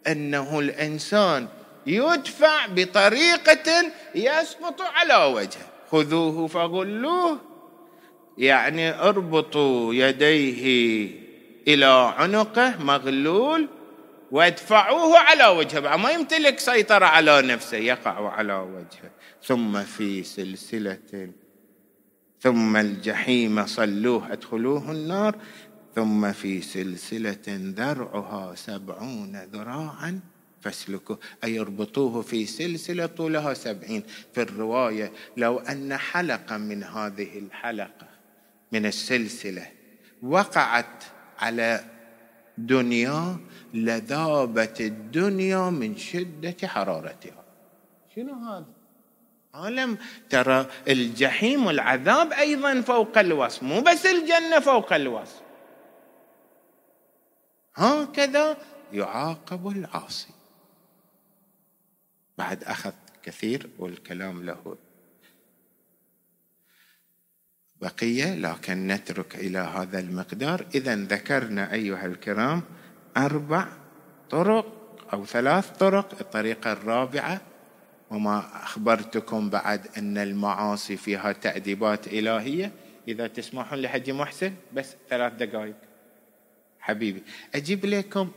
أنه 0.08 0.60
الإنسان 0.60 1.48
يدفع 1.88 2.66
بطريقة 2.68 3.92
يسقط 4.16 4.82
على 4.82 5.34
وجهه. 5.34 5.68
خذوه 5.92 6.48
فغلوه. 6.48 7.40
يعني 8.38 9.00
اربطوا 9.00 9.94
يديه 9.94 11.12
إلى 11.68 12.14
عنقه 12.18 12.74
مغلول 12.80 13.70
وادفعوه 14.32 15.20
على 15.20 15.48
وجهه. 15.48 15.98
ما 15.98 16.12
يمتلك 16.12 16.60
سيطرة 16.60 17.06
على 17.06 17.42
نفسه 17.42 17.78
يقع 17.78 18.30
على 18.30 18.54
وجهه. 18.54 19.12
ثم 19.44 19.84
في 19.84 20.24
سلسلة 20.24 21.30
ثم 22.40 22.78
الجحيم 22.78 23.66
صلوه 23.66 24.34
أدخلوه 24.34 24.92
النار. 24.92 25.36
ثم 25.96 26.32
في 26.32 26.62
سلسلة 26.62 27.38
ذرعها 27.48 28.56
سبعون 28.56 29.44
ذراعا 29.54 30.20
فاسلكوه 30.62 31.20
أي 31.44 31.60
اربطوه 31.60 32.22
في 32.22 32.46
سلسلة 32.46 33.06
طولها 33.06 33.54
سبعين. 33.54 34.04
في 34.34 34.42
الرواية 34.42 35.12
لو 35.38 35.60
أن 35.60 35.98
حلقة 35.98 36.58
من 36.58 36.84
هذه 36.84 37.40
الحلقة 37.40 38.08
من 38.72 38.86
السلسلة 38.86 39.68
وقعت 40.22 41.04
على 41.40 41.84
دنيا 42.58 43.38
لذابت 43.74 44.82
الدنيا 44.82 45.70
من 45.70 45.98
شدة 45.98 46.68
حرارتها. 46.68 47.44
شنو 48.16 48.34
هذا؟ 48.34 48.66
عالم. 49.54 49.98
ترى 50.30 50.66
الجحيم 50.88 51.66
والعذاب 51.66 52.34
أيضا 52.34 52.82
فوق 52.82 53.18
الوصف 53.18 53.64
مو 53.64 53.82
بس 53.82 54.06
الجنة 54.06 54.60
فوق 54.60 54.94
الوصف. 54.94 55.43
هكذا 57.76 58.58
يعاقب 58.94 59.68
العاصي. 59.68 60.34
بعد 62.38 62.64
أخذ 62.64 62.92
كثير 63.24 63.70
والكلام 63.80 64.44
له 64.44 64.78
بقية 67.82 68.36
لكن 68.36 68.88
نترك 68.88 69.36
إلى 69.36 69.58
هذا 69.58 70.00
المقدار. 70.00 70.66
اذا 70.76 70.96
ذكرنا 70.96 71.74
أيها 71.74 72.06
الكرام 72.06 72.62
أربع 73.18 73.68
طرق 74.30 74.66
أو 75.14 75.26
ثلاث 75.26 75.78
طرق 75.78 76.20
الطريقة 76.22 76.72
الرابعة 76.72 77.42
وما 78.10 78.64
أخبرتكم 78.64 79.50
بعد 79.50 79.88
أن 79.98 80.18
المعاصي 80.18 80.98
فيها 80.98 81.32
تاديبات 81.32 82.08
إلهية. 82.08 82.72
إذا 83.08 83.28
تسمحون 83.28 83.80
لحجي 83.80 84.14
محسن 84.14 84.54
بس 84.74 84.96
ثلاث 85.10 85.34
دقائق. 85.34 85.76
حبيبي. 86.84 87.24
أجيب 87.56 87.86
لكم 87.86 88.32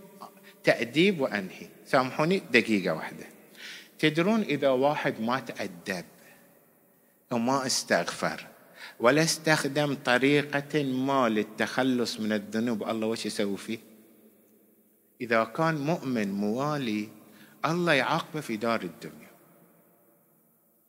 تأديب 0.65 1.21
وأنهي. 1.21 1.67
سامحوني؟ 1.87 2.43
دقيقة 2.51 2.95
واحدة. 2.95 3.27
تدرون 3.99 4.41
إذا 4.41 4.69
واحد 4.69 5.21
ما 5.21 5.41
تأدب 5.41 6.05
وما 7.31 7.67
استغفر 7.67 8.47
ولا 9.01 9.23
استخدم 9.23 9.95
طريقة 9.95 10.83
ما 10.83 11.29
للتخلص 11.29 12.21
من 12.21 12.33
الذنوب 12.33 12.89
الله 12.89 13.07
وش 13.07 13.27
يسوي 13.27 13.57
فيه؟ 13.57 13.79
إذا 15.21 15.45
كان 15.45 15.75
مؤمن 15.75 16.33
موالي 16.33 17.09
الله 17.65 17.93
يعاقبه 17.93 18.41
في 18.41 18.57
دار 18.57 18.83
الدنيا. 18.83 19.31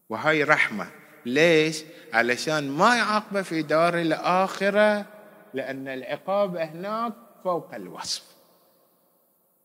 وهاي 0.09 0.43
رحمة. 0.43 0.87
ليش؟ 1.25 1.83
علشان 2.13 2.71
ما 2.71 2.95
يعاقبه 2.95 3.41
في 3.41 3.61
دار 3.61 4.01
الآخرة 4.01 5.05
لأن 5.53 5.87
العقاب 5.87 6.55
هناك 6.55 7.13
فوق 7.43 7.75
الوصف. 7.75 8.23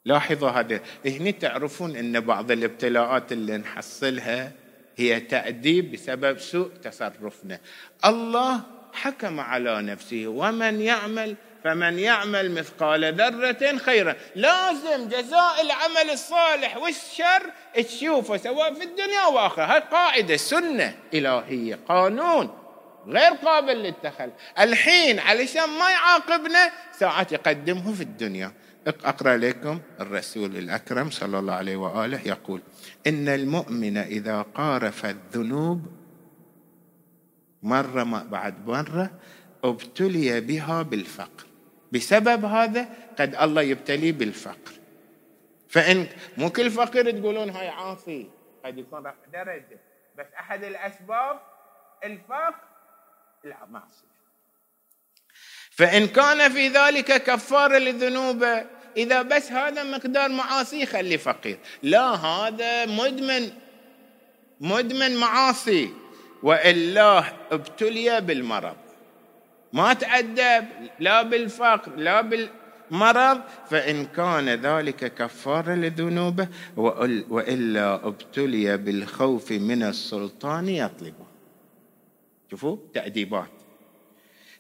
لاحظوا 0.05 0.51
هذا. 0.51 0.81
هنا 1.07 1.31
تعرفون 1.31 1.97
أن 1.97 2.21
بعض 2.21 2.51
الابتلاءات 2.51 3.33
اللي 3.33 3.57
نحصلها 3.57 4.53
هي 4.97 5.21
تأديب 5.21 5.93
بسبب 5.93 6.39
سوء 6.39 6.69
تصرفنا. 6.69 7.61
الله 8.05 8.61
حكم 8.93 9.41
على 9.41 9.83
نفسه. 9.83 10.27
ومن 10.27 10.81
يعمل 10.81 11.37
فمن 11.65 11.99
يعمل 11.99 12.51
مثقال 12.51 13.15
ذرة 13.15 13.79
خيرا. 13.79 14.17
لازم 14.35 15.09
جزاء 15.09 15.63
العمل 15.63 16.11
الصالح 16.13 16.77
والشر 16.77 17.43
تشوفه 17.75 18.37
سواء 18.37 18.75
في 18.75 18.85
الدنيا 18.85 19.27
وآخرة 19.27 19.65
هاي 19.65 19.81
قاعدة 19.81 20.37
سنة 20.37 20.95
إلهية 21.15 21.79
قانون. 21.89 22.62
غير 23.07 23.33
قابل 23.33 23.77
للتخل 23.77 24.31
الحين 24.59 25.19
علشان 25.19 25.69
ما 25.79 25.91
يعاقبنا 25.91 26.71
ساعات 26.93 27.33
يقدمه 27.33 27.93
في 27.93 28.03
الدنيا. 28.03 28.53
أقرأ 28.87 29.37
لكم 29.37 29.81
الرسول 30.01 30.57
الأكرم 30.57 31.11
صلى 31.11 31.39
الله 31.39 31.55
عليه 31.55 31.77
وآله 31.77 32.21
يقول 32.29 32.63
إن 33.07 33.29
المؤمن 33.29 33.97
إذا 33.97 34.43
قارف 34.43 35.07
الذنوب 35.07 35.87
مرة 37.63 38.03
بعد 38.23 38.67
مرة 38.67 39.11
ابتلي 39.65 40.41
بها 40.41 40.83
بالفقر. 40.83 41.47
بسبب 41.93 42.45
هذا 42.45 42.89
قد 43.19 43.35
الله 43.35 43.63
يبتلي 43.63 44.13
بالفقر. 44.13 44.73
فان 45.69 46.07
مو 46.37 46.51
كل 46.51 46.71
فقير 46.71 47.11
تقولون 47.11 47.51
هاي 47.51 47.69
عاصي 47.69 48.31
قد 48.65 48.79
يكون 48.79 49.01
رفع 49.01 49.15
درجة. 49.33 49.81
بس 50.19 50.27
أحد 50.39 50.65
الأسباب 50.65 51.41
الفقر 52.05 52.72
المعصيه 53.45 54.13
فإن 55.71 56.07
كان 56.07 56.53
في 56.53 56.69
ذلك 56.69 57.23
كفارة 57.23 57.79
لذنوبه 57.79 58.65
إذا 58.97 59.23
بس 59.23 59.53
هذا 59.53 59.83
مقدار 59.85 60.29
معاصي 60.29 60.87
خلي 60.87 61.19
فقير. 61.19 61.59
لا 61.83 62.15
هذا 62.15 62.87
مدمن 62.87 63.51
مدمن 64.61 65.17
معاصي. 65.17 65.91
وإلا 66.43 67.25
ابتلي 67.53 68.21
بالمرض. 68.21 68.77
ما 69.73 69.93
تأدب 69.93 70.69
لا 71.01 71.23
بالفقر 71.23 71.97
لا 71.97 72.21
بالمرض. 72.21 73.41
فإن 73.71 74.07
كان 74.07 74.49
ذلك 74.49 75.15
كفارة 75.15 75.75
لذنوبه 75.75 76.49
وإلا 76.77 77.95
ابتلي 77.95 78.77
بالخوف 78.77 79.53
من 79.53 79.83
السلطان 79.83 80.69
يطلبه. 80.69 81.32
شوفوا 82.53 82.77
تأديبات. 82.95 83.51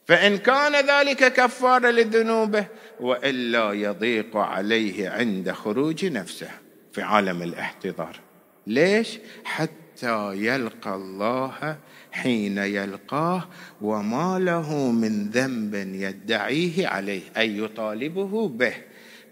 فإن 0.06 0.38
كان 0.38 0.86
ذلك 0.86 1.32
كفارة 1.32 1.90
لذنوبه 1.90 2.66
وإلا 3.00 3.72
يضيق 3.72 4.36
عليه 4.36 5.08
عند 5.08 5.52
خروج 5.52 6.04
نفسه 6.04 6.50
في 6.92 7.02
عالم 7.02 7.42
الاحتضار. 7.42 8.20
ليش؟ 8.66 9.18
حتى 9.44 10.32
يلقى 10.32 10.94
الله 10.94 11.76
حين 12.12 12.58
يلقاه 12.58 13.48
وما 13.82 14.38
له 14.38 14.90
من 14.90 15.30
ذنب 15.30 15.74
يدعيه 15.94 16.88
عليه 16.88 17.22
أي 17.36 17.58
يطالبه 17.58 18.48
به 18.48 18.74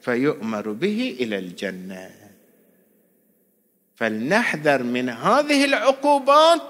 فيؤمر 0.00 0.72
به 0.72 1.16
إلى 1.20 1.38
الجنة. 1.38 2.10
فلنحذر 3.96 4.82
من 4.82 5.08
هذه 5.08 5.64
العقوبات 5.64 6.62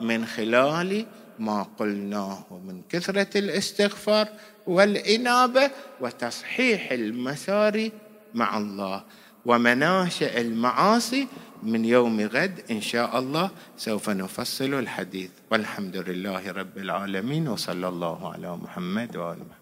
من 0.00 0.26
خلال 0.26 1.06
ما 1.38 1.62
قلناه 1.78 2.44
من 2.66 2.82
كثرة 2.88 3.38
الاستغفار 3.38 4.28
والإنابة 4.66 5.70
وتصحيح 6.00 6.92
المسار 6.92 7.90
مع 8.34 8.58
الله 8.58 9.04
ومناشئ 9.46 10.40
المعاصي 10.40 11.28
من 11.62 11.84
يوم 11.84 12.20
غد 12.20 12.60
إن 12.70 12.80
شاء 12.80 13.18
الله 13.18 13.50
سوف 13.76 14.10
نفصل 14.10 14.74
الحديث 14.74 15.30
والحمد 15.50 15.96
لله 15.96 16.52
رب 16.52 16.78
العالمين 16.78 17.48
وصلى 17.48 17.88
الله 17.88 18.32
على 18.32 18.56
محمد 18.56 19.16
وآل 19.16 19.38
محمد. 19.38 19.57